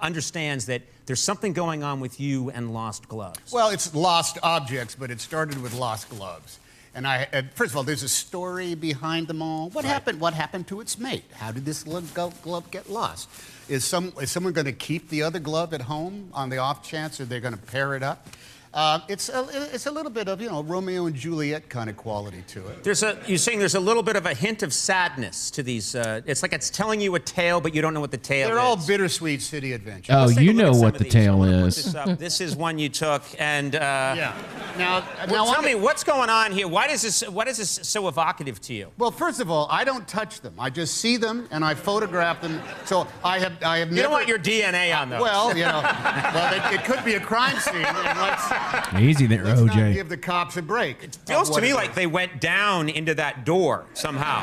[0.01, 3.53] understands that there's something going on with you and Lost Gloves.
[3.53, 6.59] Well, it's lost objects, but it started with lost gloves.
[6.95, 9.69] And I, uh, first of all, there's a story behind them all.
[9.71, 10.19] What happened?
[10.19, 11.25] What happened to its mate?
[11.35, 12.01] How did this lo-
[12.42, 13.29] glove get lost?
[13.68, 16.88] Is some is someone going to keep the other glove at home on the off
[16.88, 18.29] chance, or they're going to pair it up?
[18.76, 21.96] Uh, it's a, it's a little bit of you know Romeo and Juliet kind of
[21.96, 22.84] quality to it.
[22.84, 25.94] There's a, you're saying there's a little bit of a hint of sadness to these.
[25.94, 28.48] Uh, it's like it's telling you a tale, but you don't know what the tale
[28.48, 28.54] is.
[28.54, 28.62] They're is.
[28.62, 30.14] all bittersweet city adventures.
[30.14, 31.12] Oh, you know what the these.
[31.14, 31.92] Tale is.
[31.92, 31.96] This.
[32.26, 34.36] This is one you took, and uh, yeah.
[34.76, 36.68] Now, well, now tell I'm- me what's going on here.
[36.68, 37.26] Why does this?
[37.30, 38.90] What is this so evocative to you?
[38.98, 40.54] Well, first of all, I don't touch them.
[40.58, 42.60] I just see them and I photograph them.
[42.84, 44.08] So I have I have You never.
[44.08, 45.22] don't want your DNA on those.
[45.22, 45.80] Well, you know,
[46.34, 48.50] well, it, it could be a crime scene, and let's,
[48.98, 49.94] Easy there, let's not OJ.
[49.94, 51.02] give the cops a break.
[51.02, 54.42] It feels to me like they went down into that door somehow,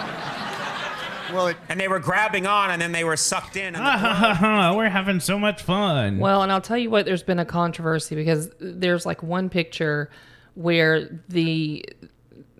[1.33, 3.75] Well, it, and they were grabbing on, and then they were sucked in.
[3.75, 4.73] And the ha ha ha!
[4.75, 6.19] We're having so much fun.
[6.19, 10.09] Well, and I'll tell you what, there's been a controversy because there's like one picture
[10.55, 11.85] where the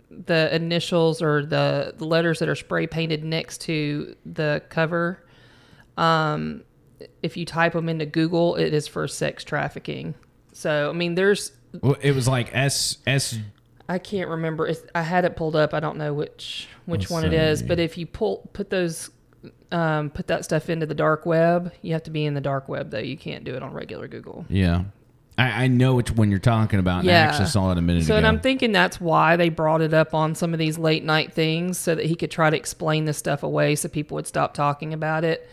[0.09, 5.23] the initials or the, the letters that are spray painted next to the cover,
[5.97, 6.63] um,
[7.21, 10.13] if you type them into Google, it is for sex trafficking.
[10.53, 13.37] So, I mean, there's Well, it was like S S.
[13.89, 14.67] I can't remember.
[14.67, 15.73] It's, I had it pulled up.
[15.73, 17.59] I don't know which which Let's one it is.
[17.59, 17.65] see.
[17.65, 19.09] But if you pull put those
[19.71, 22.69] um, put that stuff into the dark web, you have to be in the dark
[22.69, 22.99] web though.
[22.99, 24.45] You can't do it on regular Google.
[24.47, 24.83] Yeah,
[25.37, 26.99] I, I know which one you're talking about.
[27.01, 28.17] And I actually saw it a minute so, ago.
[28.17, 31.33] and I'm thinking that's why they brought it up on some of these late night
[31.33, 34.53] things so that he could try to explain this stuff away so people would stop
[34.53, 35.49] talking about it.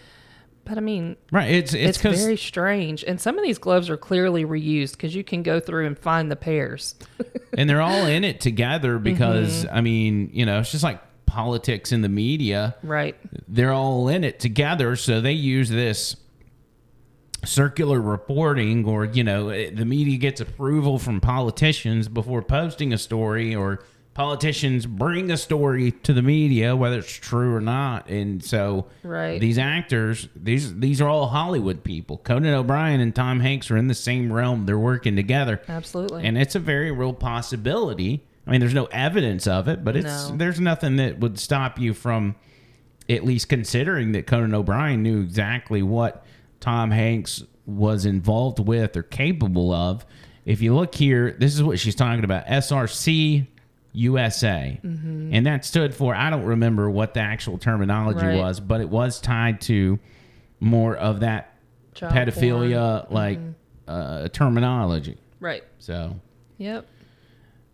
[0.64, 3.02] But I mean, right, it's it's it's, very strange.
[3.04, 6.30] And some of these gloves are clearly reused because you can go through and find
[6.30, 6.94] the pairs.
[7.56, 9.76] and they're all in it together because Mm-hmm.
[9.76, 12.76] I mean, you know, it's just like politics in the media.
[12.82, 13.16] right.
[13.48, 16.16] They're all in it together, so they use this
[17.44, 22.98] circular reporting or you know eh, the media gets approval from politicians before posting a
[22.98, 23.82] story or
[24.14, 29.40] politicians bring a story to the media whether it's true or not and so Right.
[29.40, 33.86] these actors these these are all hollywood people conan o'brien and tom hanks are in
[33.86, 36.24] the same realm they're working together Absolutely.
[36.26, 38.24] and it's a very real possibility.
[38.46, 40.36] I mean, there's no evidence of it, but it's No.
[40.38, 42.34] there's nothing that would stop you from
[43.08, 46.24] at least considering that Conan O'Brien knew exactly what
[46.58, 50.04] Tom Hanks was involved with or capable of.
[50.46, 53.46] If you look here, this is what she's talking about: SRC
[53.92, 55.34] USA, Mm-hmm.
[55.34, 58.36] and that stood for I don't remember what the actual terminology Right.
[58.38, 59.98] was, but it was tied to
[60.60, 61.54] more of that
[61.94, 62.26] Child porn.
[62.28, 62.40] Mm-hmm.
[62.44, 63.38] pedophilia like
[63.88, 65.18] uh, terminology.
[65.40, 65.64] Right.
[65.78, 66.20] So
[66.58, 66.86] Yep.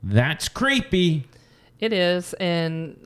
[0.03, 1.27] that's creepy.
[1.81, 2.97] It is, and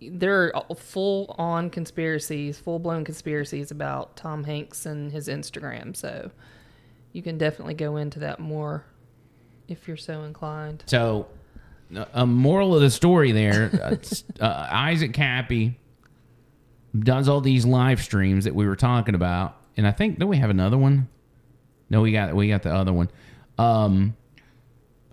[0.00, 5.96] there are full on conspiracies, full blown conspiracies about Tom Hanks and his Instagram.
[5.96, 6.30] So
[7.12, 8.84] you can definitely go into that more
[9.66, 10.84] if you're so inclined.
[10.86, 11.26] So,
[12.12, 13.70] a moral of the story there:
[14.40, 15.76] uh, uh, Isaac Kappy
[16.98, 20.36] does all these live streams that we were talking about, and I think do we
[20.38, 21.08] have another one?
[21.90, 23.10] No, we got we got the other one.
[23.58, 24.16] Um,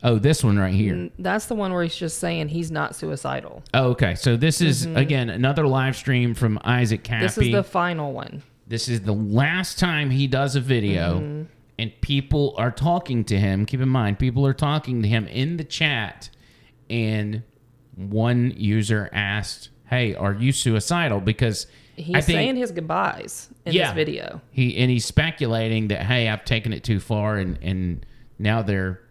[0.03, 1.09] oh, this one right here.
[1.19, 3.63] That's the one where he's just saying he's not suicidal.
[3.73, 4.15] Oh, okay.
[4.15, 7.15] So this is again another live stream from Isaac Kappy.
[7.17, 7.23] Mm-hmm.
[7.25, 8.43] This is the final one.
[8.67, 11.43] This is the last time he does a video, Mm-hmm.
[11.77, 13.65] and people are talking to him.
[13.65, 16.29] Keep in mind, people are talking to him in the chat,
[16.91, 17.43] and
[17.95, 23.73] one user asked, "Hey, are you suicidal?" Because He's I think saying his goodbyes in
[23.73, 23.87] Yeah.
[23.87, 24.41] this video.
[24.51, 28.05] he and he's speculating that, "Hey, I've taken it too far, and and
[28.39, 29.01] now they're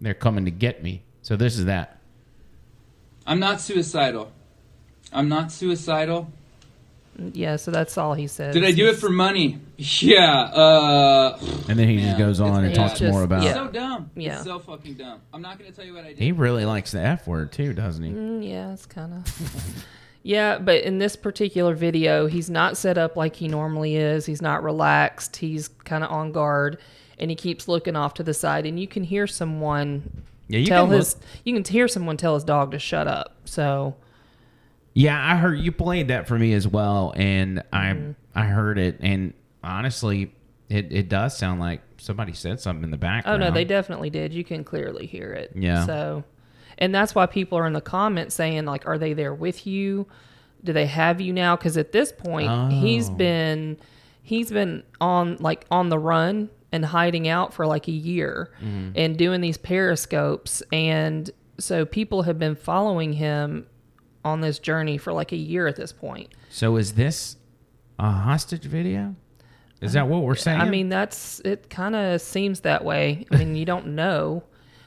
[0.00, 1.98] they're coming to get me." So this is that.
[3.26, 4.32] I'm not suicidal.
[5.12, 6.30] I'm not suicidal.
[7.18, 8.54] Yeah, so that's all he says.
[8.54, 9.58] Did I do it for money?
[9.76, 10.40] Yeah.
[10.42, 11.38] Uh.
[11.68, 13.42] And then he just goes on and talks just- more about.
[13.42, 13.54] yeah.
[13.54, 14.10] So dumb.
[14.14, 14.36] Yeah.
[14.36, 15.20] It's so fucking dumb.
[15.32, 16.18] I'm not gonna tell you what I did.
[16.18, 18.10] He really likes the F word too, doesn't he?
[18.12, 19.84] Mm, yeah, it's kind of.
[20.22, 24.26] yeah, but in this particular video, he's not set up like he normally is.
[24.26, 25.36] He's not relaxed.
[25.38, 26.78] He's kind of on guard,
[27.18, 28.64] and he keeps looking off to the side.
[28.64, 31.16] And you can hear someone Yeah, you tell can look- his.
[31.44, 33.34] You can hear someone tell his dog to shut up.
[33.44, 33.96] So
[34.98, 38.12] Yeah, I heard you played that for me as well, and Mm-hmm.
[38.34, 39.32] I I heard it, and
[39.62, 40.32] honestly,
[40.68, 43.42] it, it does sound like somebody said something in the background.
[43.42, 44.32] Oh no, they definitely did.
[44.32, 45.52] You can clearly hear it.
[45.54, 45.86] Yeah.
[45.86, 46.24] So,
[46.78, 50.06] and that's why people are in the comments saying like, "Are they there with you?
[50.64, 53.78] Do they have you now?" Because at this point, he's been
[54.22, 58.90] he's been on like on the run and hiding out for like a year Mm-hmm.
[58.96, 63.66] and doing these periscopes, and so people have been following him
[64.24, 66.28] on this journey for like a year at this point.
[66.50, 67.36] So is this
[67.98, 69.14] a hostage video?
[69.80, 70.60] Is that what we're saying?
[70.60, 71.70] I mean, that's it.
[71.70, 73.26] Kind of seems that way.
[73.30, 74.42] I mean, you don't know,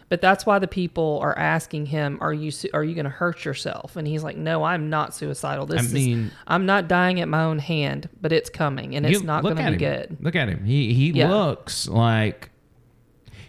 [0.10, 3.46] but that's why the people are asking him, "Are you are you going to hurt
[3.46, 5.66] yourself?" And he's like, "No, I'm not suicidal.
[5.66, 9.06] This I is mean- I'm not dying at my own hand, but it's coming, and
[9.06, 9.78] it's not going to be him.
[9.78, 10.66] good." Look at him.
[10.66, 11.30] He he Yeah.
[11.30, 12.52] looks like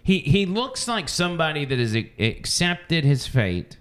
[0.01, 3.79] he he looks like somebody that has accepted his fate,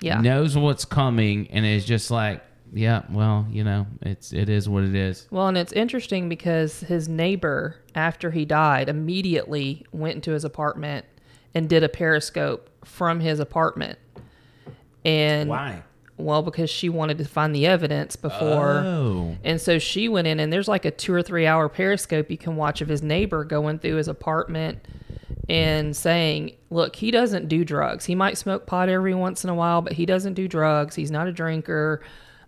[0.00, 2.42] Yeah, knows what's coming, and is just like,
[2.72, 5.26] yeah, well, you know, it's it is what it is.
[5.30, 11.06] Well, and it's interesting because his neighbor, after he died, immediately went into his apartment
[11.54, 13.98] and did a periscope from his apartment.
[15.04, 15.82] And why?
[16.16, 18.82] Well, because she wanted to find the evidence before.
[18.84, 19.36] Oh.
[19.44, 22.38] And so she went in, and there's like a two or three hour periscope you
[22.38, 24.84] can watch of his neighbor going through his apartment
[25.48, 28.04] and saying, Look, he doesn't do drugs.
[28.04, 30.94] He might smoke pot every once in a while, but he doesn't do drugs.
[30.94, 32.02] He's not a drinker.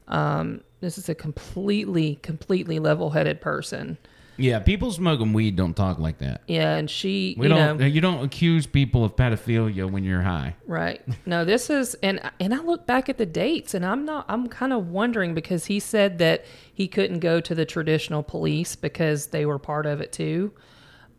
[0.09, 3.97] Um, this is a completely, completely level headed person.
[4.37, 6.41] Yeah, people smoking weed don't talk like that.
[6.47, 7.79] Yeah, and she, We you don't.
[7.79, 10.57] know, You don't accuse people of pedophilia when you're high.
[10.67, 11.03] Right.
[11.27, 14.49] No, this is and and I look back at the dates and I'm not I'm
[14.49, 19.27] kind of wondering because he said that he couldn't go to the traditional police because
[19.27, 20.53] they were part of it too.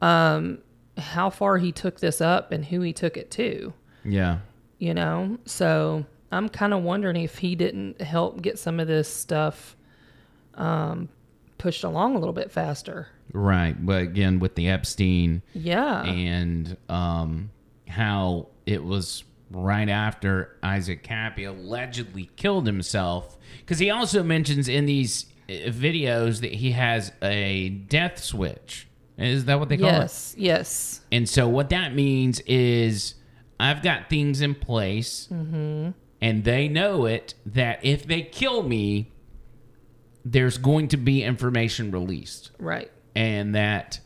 [0.01, 0.59] Um
[1.01, 3.73] how far he took this up and who he took it to,
[4.05, 4.39] Yeah.
[4.79, 5.37] you know?
[5.45, 9.75] So, I'm kind of wondering if he didn't help get some of this stuff
[10.55, 11.09] um
[11.57, 13.07] pushed along a little bit faster.
[13.33, 13.75] Right.
[13.85, 16.03] But again, with the Epstein Yeah.
[16.03, 17.51] and um,
[17.87, 24.85] how it was right after Isaac Kappy allegedly killed himself, because he also mentions in
[24.87, 28.87] these uh, videos that he has a death switch.
[29.21, 29.91] Is that what they call it?
[29.93, 30.35] yes.
[30.37, 31.01] Yes.
[31.11, 33.15] And so what that means is
[33.59, 35.91] I've got things in place, Mm-hmm.
[36.21, 39.11] and they know it that if they kill me,
[40.25, 42.91] there's going to be information released, Right.
[43.15, 43.99] and that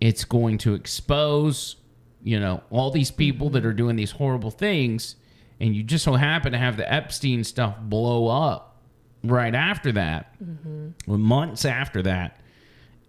[0.00, 1.76] it's going to expose,
[2.22, 5.16] you know, all these people that are doing these horrible things,
[5.60, 8.82] and you just so happen to have the Epstein stuff blow up
[9.24, 10.34] right after that,
[11.08, 12.38] or months after that,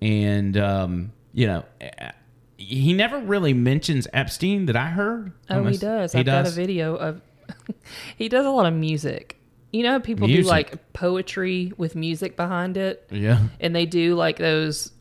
[0.01, 1.63] and um, you know.
[1.79, 2.11] eh,
[2.57, 5.31] He never really mentions Epstein that I heard.
[5.49, 6.11] Oh, he does.
[6.13, 7.21] He I've got a video of.
[8.17, 9.37] he does a lot of music.
[9.71, 10.45] You know, how people Music.
[10.45, 13.39] do like poetry with music behind it, Yeah.
[13.59, 14.91] and they do like those,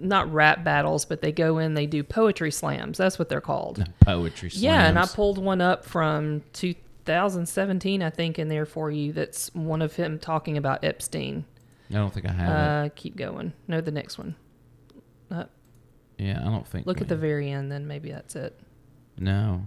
[0.00, 1.74] not rap battles, but they go in.
[1.74, 2.96] They do poetry slams.
[2.96, 3.84] That's what they're called.
[4.00, 4.62] Poetry slams.
[4.62, 9.12] Yeah, and I pulled one up from 2017, I think, in there for you.
[9.12, 11.44] That's one of him talking about Epstein.
[11.90, 12.52] I don't think I have it.
[12.52, 13.52] Uh, keep going.
[13.66, 14.36] No, the next one.
[15.30, 15.44] Uh,
[16.18, 16.86] Yeah, I don't think.
[16.86, 17.70] look we- at the very end.
[17.72, 18.58] Then maybe that's it.
[19.18, 19.66] No.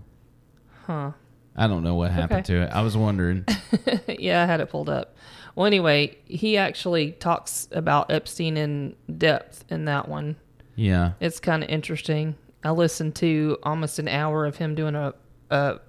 [0.85, 1.11] Huh.
[1.55, 2.53] I don't know what happened Okay.
[2.55, 2.69] to it.
[2.71, 3.45] I was wondering.
[4.07, 5.15] yeah, I had it pulled up.
[5.55, 10.37] Well, anyway, he actually talks about Epstein in depth in that one.
[10.75, 11.13] Yeah.
[11.19, 12.35] It's kind of interesting.
[12.63, 15.13] I listened to almost an hour of him doing a,
[15.49, 15.79] a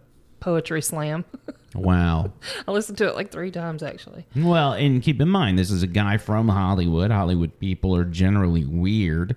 [0.40, 1.24] poetry slam.
[1.74, 2.34] Wow.
[2.68, 4.26] I listened to it like three times actually.
[4.36, 7.10] Well, and keep in mind, this is a guy from Hollywood.
[7.10, 9.36] Hollywood people are generally weird.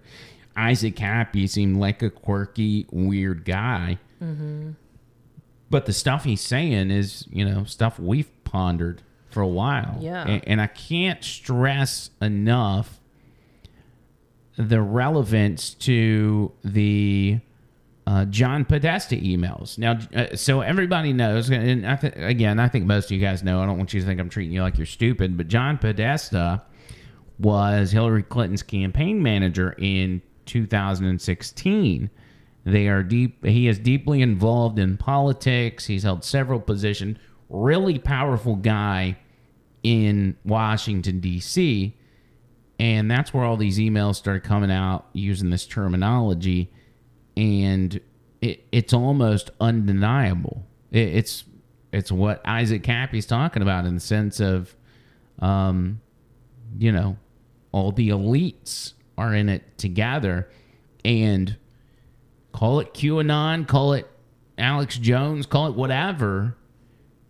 [0.55, 3.99] Isaac Kappy seemed like a quirky, weird guy.
[4.21, 4.71] Mm-hmm.
[5.69, 9.97] But the stuff he's saying is, you know, stuff we've pondered for a while.
[9.99, 10.25] Yeah.
[10.25, 12.99] And, and I can't stress enough
[14.57, 17.39] the relevance to the
[18.07, 19.77] uh, John Podesta emails.
[19.77, 23.43] Now, uh, so everybody knows, and I th- again, I think most of you guys
[23.43, 23.61] know.
[23.61, 26.61] I don't want you to think I'm treating you like you're stupid, but John Podesta
[27.39, 32.09] was Hillary Clinton's campaign manager in 2016.
[32.65, 33.45] They are deep.
[33.45, 35.85] He is deeply involved in politics.
[35.85, 37.17] He's held several positions.
[37.49, 39.17] Really powerful guy
[39.83, 41.95] in Washington D.C.
[42.79, 46.71] And that's where all these emails started coming out using this terminology,
[47.37, 48.01] and
[48.41, 50.65] it, it's almost undeniable.
[50.91, 51.43] It, it's
[51.93, 54.75] it's what Isaac Kappy's talking about in the sense of,
[55.39, 56.01] um,
[56.77, 57.15] you know,
[57.71, 60.49] all the elites are in it together,
[61.03, 61.55] and
[62.51, 64.07] call it QAnon, call it
[64.57, 66.55] Alex Jones, call it whatever,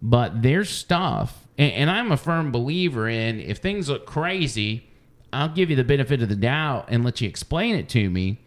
[0.01, 4.87] but there's stuff, and, and I'm a firm believer in if things look crazy,
[5.33, 8.39] I'll give you the benefit of the doubt and let you explain it to me.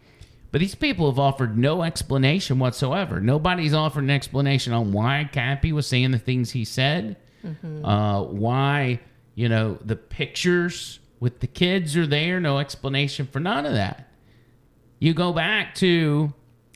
[0.51, 3.19] But these people have offered no explanation whatsoever.
[3.21, 7.17] Nobody's offered an explanation on why Kappy was saying the things he said,
[7.85, 8.99] uh, why,
[9.35, 14.09] you know, the pictures with the kids are there, no explanation for none of that.
[14.99, 16.33] You go back to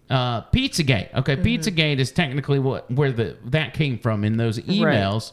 [0.09, 1.13] uh, Pizzagate.
[1.13, 5.31] Okay, Pizzagate is technically what where the that came from in those emails.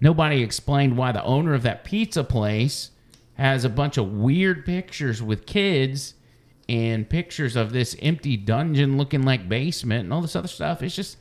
[0.00, 2.90] Nobody explained why the owner of that pizza place
[3.34, 6.14] has a bunch of weird pictures with kids
[6.68, 10.82] and pictures of this empty dungeon looking like basement and all this other stuff.
[10.82, 11.18] It's just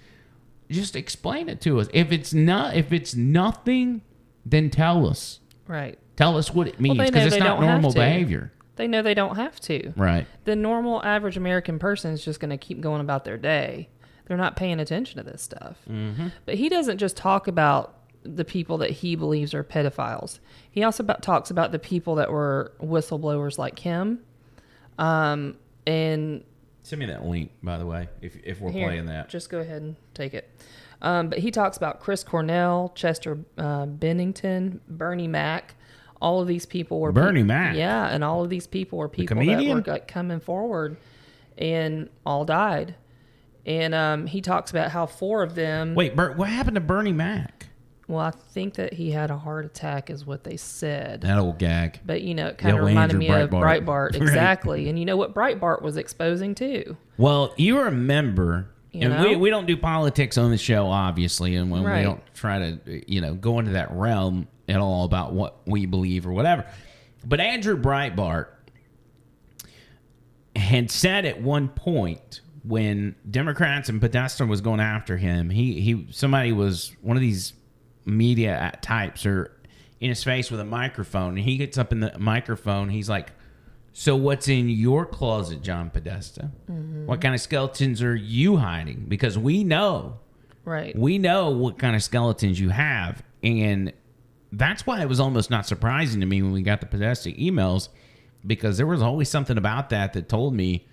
[0.69, 1.88] just explain it to us.
[1.93, 4.01] If it's not if it's nothing,
[4.45, 5.39] then tell us.
[5.67, 5.99] Right.
[6.16, 8.51] Tell us what it means because know it's not normal behavior.
[8.76, 9.93] They know they don't have to.
[9.95, 10.26] Right.
[10.45, 13.89] The normal average American person is just going to keep going about their day.
[14.26, 15.78] They're not paying attention to this stuff.
[15.89, 16.28] Mm-hmm.
[16.45, 20.39] But he doesn't just talk about the people that he believes are pedophiles.
[20.72, 24.20] He also about, talks about the people that were whistleblowers like him.
[24.97, 26.43] Um, and
[26.84, 29.30] Send me that link, by the way, if if we're Here, playing that.
[29.30, 30.49] Just go ahead and take it.
[31.01, 35.76] Um, but he talks about Chris Cornell, Chester uh, Bennington, Bernie Mac.
[36.24, 37.76] All of these people were Bernie Mac?
[37.76, 40.95] Yeah, and all of these people were people that were like coming forward,
[41.57, 42.95] and all died.
[43.65, 45.95] And um, he talks about how four of them.
[45.95, 47.67] Wait, Ber- what happened to Bernie Mac?
[48.07, 51.21] Well, I think that he had a heart attack, is what they said.
[51.21, 51.99] That old gag.
[52.05, 53.86] But you know, it kind of reminded Andrew me of Breitbart.
[53.86, 54.21] Breitbart, Right.
[54.21, 54.89] exactly.
[54.89, 56.95] And you know what Breitbart was exposing too.
[57.17, 59.39] Well, you remember, You and we, know?
[59.39, 63.21] we don't do politics on the show, obviously, and when we don't try to, you
[63.21, 66.66] know, go into that realm at all about what we believe or whatever.
[67.26, 68.47] But Andrew Breitbart
[70.55, 76.07] had said at one point when Democrats and Podesta was going after him, he he
[76.11, 77.53] somebody was one of these
[78.05, 79.51] media types or
[79.99, 82.89] in his face with a microphone, and he gets up in the microphone.
[82.89, 83.32] He's like,
[83.93, 86.51] "So what's in your closet, John Podesta?
[86.70, 87.05] Mm-hmm.
[87.05, 89.05] What kind of skeletons are you hiding?
[89.07, 90.20] Because we know."
[90.66, 90.97] Right.
[90.97, 93.91] we know what kind of skeletons you have and
[94.54, 97.89] that's why it was almost not surprising to me when we got the Podesta emails
[98.45, 100.88] because there was always something about that that told me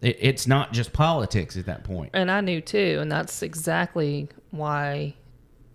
[0.00, 2.10] it, it's not just politics at that point.
[2.10, 5.14] point And I knew too, and that's exactly why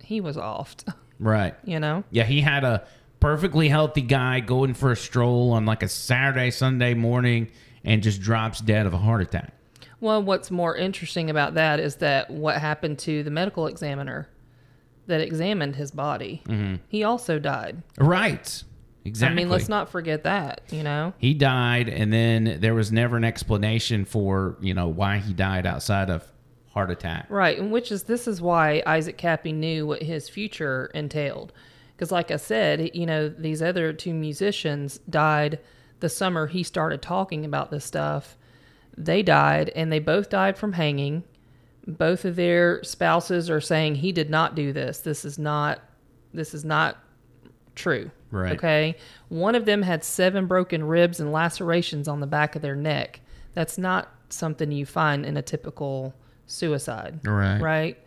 [0.01, 0.91] he was offed.
[1.19, 2.87] right You know, yeah he had a
[3.19, 7.51] perfectly healthy guy going for a stroll on like a saturday sunday morning
[7.83, 9.53] and just drops dead of a heart attack
[10.01, 14.29] well, what's more interesting about that is that what happened to the medical examiner
[15.09, 16.75] that examined his body, mm-hmm.
[16.87, 17.83] he also died.
[17.97, 18.63] right
[19.05, 20.61] exactly I mean, let's not forget that.
[20.71, 25.17] You know, he died and then there was never an explanation for you know why
[25.17, 26.23] he died outside of
[26.69, 27.57] heart attack right?
[27.57, 31.51] And which is this is why Isaac Kappy knew what his future entailed,
[31.95, 35.59] because like I said, you know, these other two musicians died
[35.99, 38.37] the summer he started talking about this stuff.
[38.97, 41.23] They died, and they both died from hanging.
[41.97, 44.99] Both of their spouses are saying he did not do this.
[44.99, 45.81] This is not
[46.33, 46.97] this is not
[47.75, 48.11] true.
[48.31, 48.53] Right.
[48.53, 48.95] Okay.
[49.29, 53.21] One of them had seven broken ribs and lacerations on the back of their neck.
[53.53, 56.13] That's not something you find in a typical
[56.45, 57.19] suicide.
[57.25, 57.59] Right.
[57.59, 57.97] Right.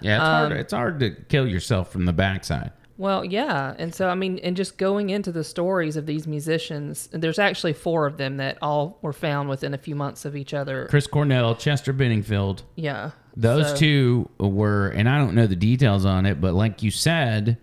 [0.00, 0.52] Yeah, it's hard.
[0.52, 2.72] Um, It's hard to kill yourself from the backside.
[2.98, 3.74] Well, yeah.
[3.78, 7.72] And so, I mean, and just going into the stories of these musicians, there's actually
[7.72, 10.86] four of them that all were found within a few months of each other.
[10.90, 12.62] Chris Cornell, Chester Benningfield.
[12.74, 13.12] Yeah.
[13.36, 16.90] Those So- two were, and I don't know the details on it, but like you
[16.90, 17.56] said,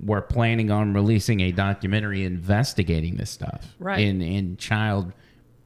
[0.00, 3.98] we're planning on releasing a documentary investigating this stuff, Right.
[3.98, 5.12] In in child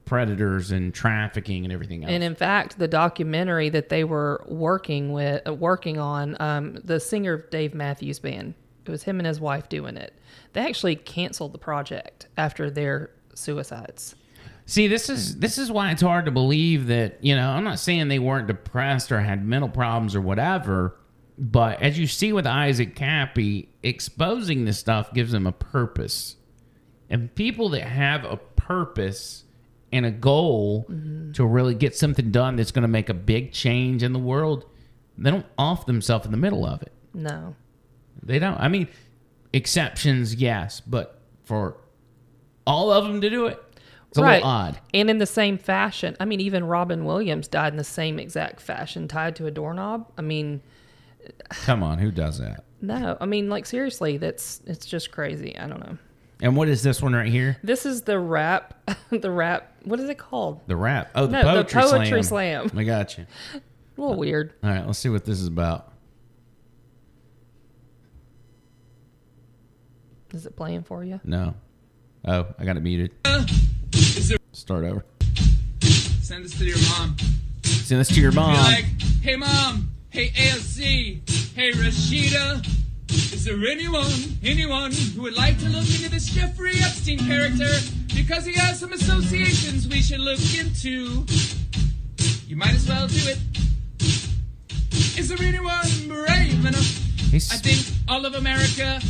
[0.07, 2.11] predators and trafficking and everything else.
[2.13, 7.35] And in fact, the documentary that they were working with, working on, um, the singer
[7.35, 8.55] of Dave Matthews Band,
[8.85, 10.15] it was him and his wife doing it.
[10.53, 14.15] They actually canceled the project after their suicides.
[14.67, 17.51] See, this is this is why it's hard to believe that you know.
[17.51, 20.97] I'm not saying they weren't depressed or had mental problems or whatever,
[21.37, 26.37] but as you see with Isaac Kappy, exposing this stuff gives them a purpose,
[27.11, 29.45] and people that have a purpose
[29.93, 31.33] and a goal mm-hmm.
[31.33, 34.65] to really get something done that's going to make a big change in the world,
[35.19, 36.93] they don't off themselves in the middle of it.
[37.13, 37.55] No.
[38.23, 38.59] They don't.
[38.59, 38.89] I mean,
[39.53, 41.77] exceptions, yes, but for
[42.67, 43.63] all of them to do it,
[44.09, 44.79] it's a little odd.
[44.95, 48.61] And in the same fashion, I mean, even Robin Williams died in the same exact
[48.61, 50.11] fashion, tied to a doorknob.
[50.19, 50.63] I mean,
[51.51, 52.65] Come on, who does that?
[52.81, 55.57] no, I mean, like seriously, that's it's just crazy.
[55.57, 55.99] I don't know.
[56.41, 57.57] And what is this one right here?
[57.63, 59.73] This is the rap, the rap.
[59.85, 60.61] What is it called?
[60.67, 61.11] The rap.
[61.15, 62.69] Oh, the No, the poetry, poetry slam.
[62.69, 62.79] slam.
[62.81, 63.27] I got you.
[63.55, 64.53] A little weird.
[64.65, 65.92] All right, let's see what this is about.
[70.33, 71.21] Is it playing for you?
[71.25, 71.55] No.
[72.25, 73.13] Oh, I got it muted.
[74.53, 75.05] Start over.
[76.23, 77.17] Send this to your mom.
[77.63, 78.53] Send this to your mom.
[78.53, 78.65] Be mom.
[78.65, 78.85] like,
[79.23, 82.67] hey mom, hey AOC, hey Rashida.
[83.11, 84.07] Is there anyone,
[84.43, 87.69] anyone who would like to look into this Jeffrey Epstein character?
[88.15, 91.27] Because he has some associations we should look into.
[92.47, 93.39] You might as well do it.
[95.19, 96.99] Is there anyone brave enough?
[97.31, 99.01] He's, I think all of America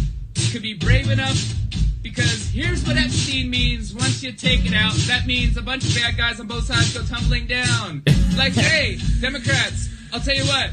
[0.52, 1.54] could be brave enough
[2.02, 4.92] because here's what Epstein means once you take it out.
[5.08, 8.02] That means a bunch of bad guys on both sides go tumbling down.
[8.36, 10.68] Like, hey, Democrats, I'll tell you what.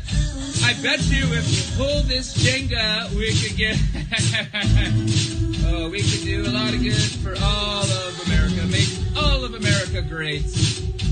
[0.65, 3.79] I bet you if you pull this Jenga, we could get.
[5.71, 8.67] oh, we could do a lot of good for all of America.
[8.67, 10.43] Make all of America great.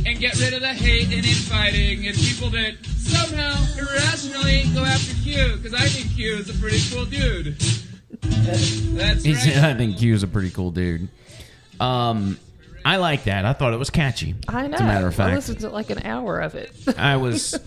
[0.05, 5.15] And get rid of the hate and infighting and people that somehow irrationally go after
[5.23, 5.55] Q.
[5.55, 7.55] Because I think Q is a pretty cool dude.
[8.29, 9.57] That's He's, right.
[9.57, 11.09] I think Q's a pretty cool dude.
[11.79, 12.39] Um,
[12.85, 13.45] I like that.
[13.45, 14.35] I thought it was catchy.
[14.47, 14.75] I know.
[14.75, 16.71] As a matter of fact, I listened to like an hour of it.
[16.97, 17.59] I was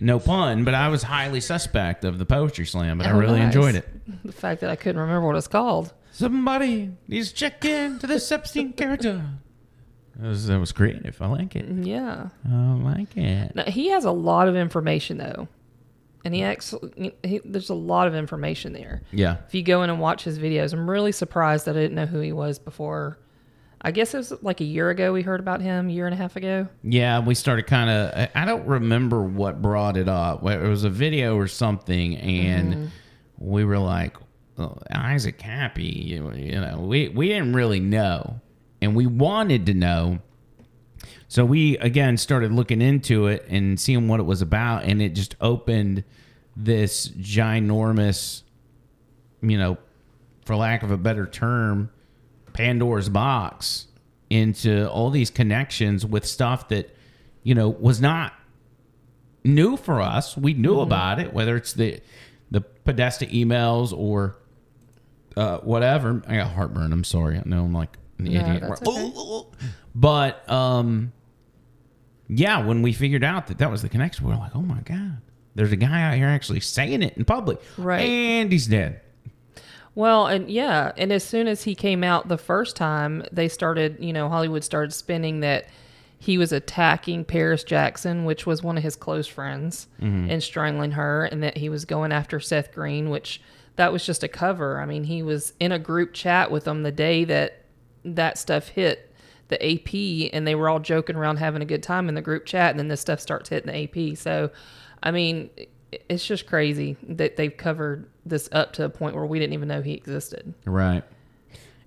[0.00, 3.38] no pun, but I was highly suspect of the poetry slam, but I Oh, really
[3.38, 3.46] nice.
[3.54, 3.88] enjoyed it.
[4.24, 5.92] The fact that I couldn't remember what it's called.
[6.12, 9.24] Somebody needs to check in to this Epstein character.
[10.16, 11.20] That was, that was creative.
[11.22, 11.66] I like it.
[11.68, 12.28] Yeah.
[12.46, 13.54] I like it.
[13.56, 15.48] Now, he has a lot of information though,
[16.24, 19.02] and he actually he, there's a lot of information there.
[19.12, 19.38] Yeah.
[19.46, 22.06] If you go in and watch his videos, I'm really surprised that I didn't know
[22.06, 23.18] who he was before.
[23.84, 26.16] I guess it was like a year ago we heard about him, year and a
[26.16, 26.68] half ago.
[26.84, 28.28] Yeah, we started kind of.
[28.34, 30.46] I don't remember what brought it up.
[30.46, 32.86] It was a video or something, and mm-hmm.
[33.38, 34.16] we were like,
[34.56, 35.82] oh, Isaac Kappy.
[35.82, 38.40] You, you know, we we didn't really know,
[38.80, 40.20] and we wanted to know.
[41.32, 45.14] So we again started looking into it and seeing what it was about, and it
[45.14, 46.04] just opened
[46.54, 48.42] this ginormous,
[49.40, 49.78] you know,
[50.44, 51.88] for lack of a better term,
[52.52, 53.86] Pandora's box
[54.28, 56.94] into all these connections with stuff that,
[57.42, 58.34] you know, was not
[59.42, 60.36] new for us.
[60.36, 62.02] We knew about it, whether it's the
[62.50, 64.36] the Podesta emails or
[65.34, 66.22] uh, whatever.
[66.28, 66.92] I got heartburn.
[66.92, 67.38] I'm sorry.
[67.38, 68.64] I know I'm like an No, idiot.
[68.64, 69.48] okay.
[69.94, 71.12] But um,
[72.38, 74.80] yeah, when we figured out that that was the connection, we are like, oh my
[74.80, 75.18] god,
[75.54, 78.00] there's a guy out here actually saying it in public, Right.
[78.00, 79.00] And he's dead.
[79.94, 83.98] Well, and yeah, and as soon as he came out the first time, they started,
[84.00, 85.66] you know, Hollywood started spinning that
[86.18, 90.30] he was attacking Paris Jackson, which was one of his close friends, mm-hmm.
[90.30, 93.42] and strangling her, and that he was going after Seth Green, which
[93.76, 94.80] that was just a cover.
[94.80, 97.64] I mean, he was in a group chat with them the day that
[98.04, 99.11] that stuff hit
[99.52, 102.44] the AP, and they were all joking around having a good time in the group
[102.46, 104.16] chat, and then this stuff starts hitting the AP.
[104.16, 104.50] So,
[105.02, 105.50] I mean,
[106.08, 109.68] it's just crazy that they've covered this up to a point where we didn't even
[109.68, 110.54] know he existed.
[110.64, 111.04] Right.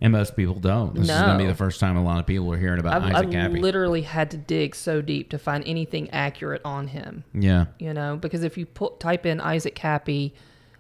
[0.02, 0.94] And most people don't.
[0.94, 3.02] This is going to be the first time a lot of people are hearing about
[3.02, 3.60] I, I Isaac Kappy.
[3.60, 7.24] literally had to dig so deep to find anything accurate on him.
[7.34, 7.66] yeah.
[7.80, 10.34] You know, because if you put, type in Isaac Kappy,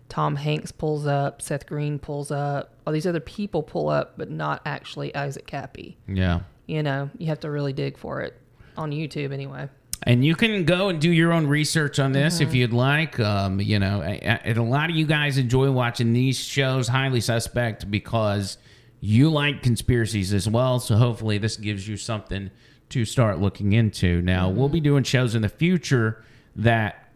[0.09, 4.29] Tom Hanks pulls up, Seth Green pulls up, all these other people pull up, but
[4.29, 5.95] not actually Isaac Kappy.
[6.07, 6.41] Yeah.
[6.67, 8.39] You know, you have to really dig for it
[8.77, 9.69] on YouTube anyway.
[10.03, 12.43] And you can go and do your own research on this Mm-hmm.
[12.49, 13.19] if you'd like.
[13.19, 17.21] Um, you know, I- I- a lot of you guys enjoy watching these shows, highly
[17.21, 18.57] suspect, because
[18.99, 20.79] you like conspiracies as well.
[20.79, 22.51] So hopefully, this gives you something
[22.89, 24.21] to start looking into.
[24.21, 24.73] Now, we'll Mm-hmm.
[24.73, 26.23] be doing shows in the future
[26.55, 27.09] that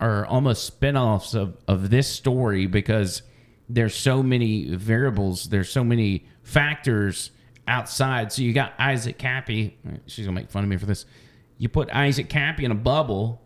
[0.00, 3.22] are almost spin-offs of, of this story because
[3.68, 7.30] there's so many variables, there's so many factors
[7.66, 8.32] outside.
[8.32, 9.76] So you got Isaac Kappy.
[10.06, 11.06] She's gonna make fun of me for this.
[11.58, 13.40] You put Isaac Kappy in a bubble,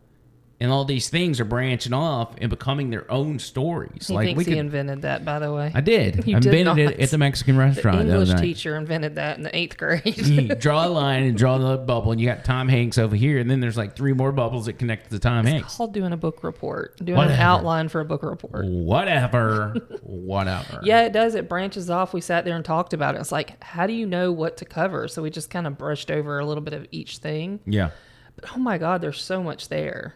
[0.61, 4.09] and all these things are branching off and becoming their own stories.
[4.09, 5.70] He like thinks we he could, invented that, by the way.
[5.74, 6.26] I did.
[6.26, 6.94] You I did invented not.
[6.94, 8.06] it at the Mexican restaurant.
[8.09, 10.16] the English teacher invented that in the eighth grade.
[10.18, 13.38] you draw a line and draw the bubble, and you got Tom Hanks over here,
[13.38, 15.76] and then there's like three more bubbles that connect to Tom Hanks.
[15.76, 17.34] called doing a book report, doing Whatever.
[17.34, 18.66] an outline for a book report.
[18.66, 20.80] Whatever, whatever.
[20.82, 21.34] Yeah, it does.
[21.36, 22.12] It branches off.
[22.12, 23.20] We sat there and talked about it.
[23.20, 25.06] It's like, how do you know what to cover?
[25.09, 27.61] So we just kind of brushed over a little bit of each thing.
[27.64, 27.90] yeah.
[28.40, 30.14] But oh my God, there's so much there.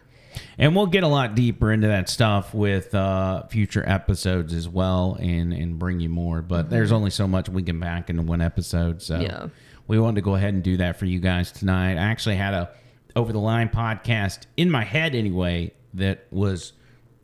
[0.57, 5.17] And we'll get a lot deeper into that stuff with uh, future episodes as well,
[5.19, 6.41] and and bring you more.
[6.41, 9.47] But there's only so much we can pack into one episode, so Yeah.
[9.87, 11.93] we wanted to go ahead and do that for you guys tonight.
[11.93, 12.69] I actually had a
[13.15, 16.73] over the line podcast in my head anyway that was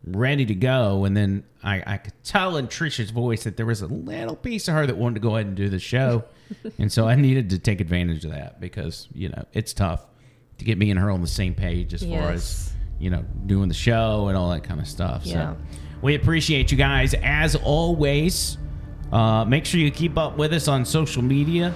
[0.06, 3.82] ready to go, and then I, I could tell in Trisha's voice that there was
[3.82, 6.24] a little piece of her that wanted to go ahead and do the show,
[6.80, 10.06] and so I needed to take advantage of that because you know it's tough
[10.60, 12.74] to get me and her on the same page as far as Yes.
[13.00, 15.26] You know, doing the show and all that kind of stuff.
[15.26, 15.54] Yeah.
[15.54, 15.58] So
[16.02, 18.58] we appreciate you guys as always.
[19.12, 21.74] Uh, make sure you keep up with us on social media.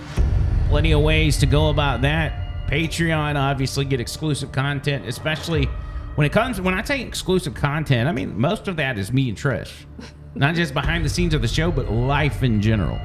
[0.69, 2.67] Plenty of ways to go about that.
[2.67, 5.67] Patreon, obviously, get exclusive content, especially
[6.15, 8.07] when it comes when I say exclusive content.
[8.07, 9.71] I mean most of that is me and Trish,
[10.35, 12.99] not just behind the scenes of the show, but life in general.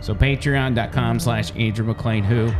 [0.00, 2.52] So patreon.com slash Andrew McLean Who.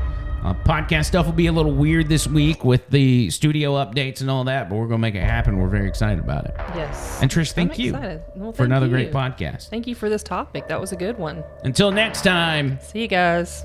[0.44, 4.30] Uh, podcast stuff will be a little weird this week with the studio updates and
[4.30, 5.56] all that, but we're going to make it happen.
[5.56, 6.54] We're very excited about it.
[6.74, 7.22] Yes.
[7.22, 7.94] And Trish, thank you.
[8.36, 8.92] Well, for another you.
[8.92, 9.70] great podcast.
[9.70, 10.68] Thank you for this topic.
[10.68, 11.42] That was a good one.
[11.62, 12.78] Until next time.
[12.82, 13.64] See you guys.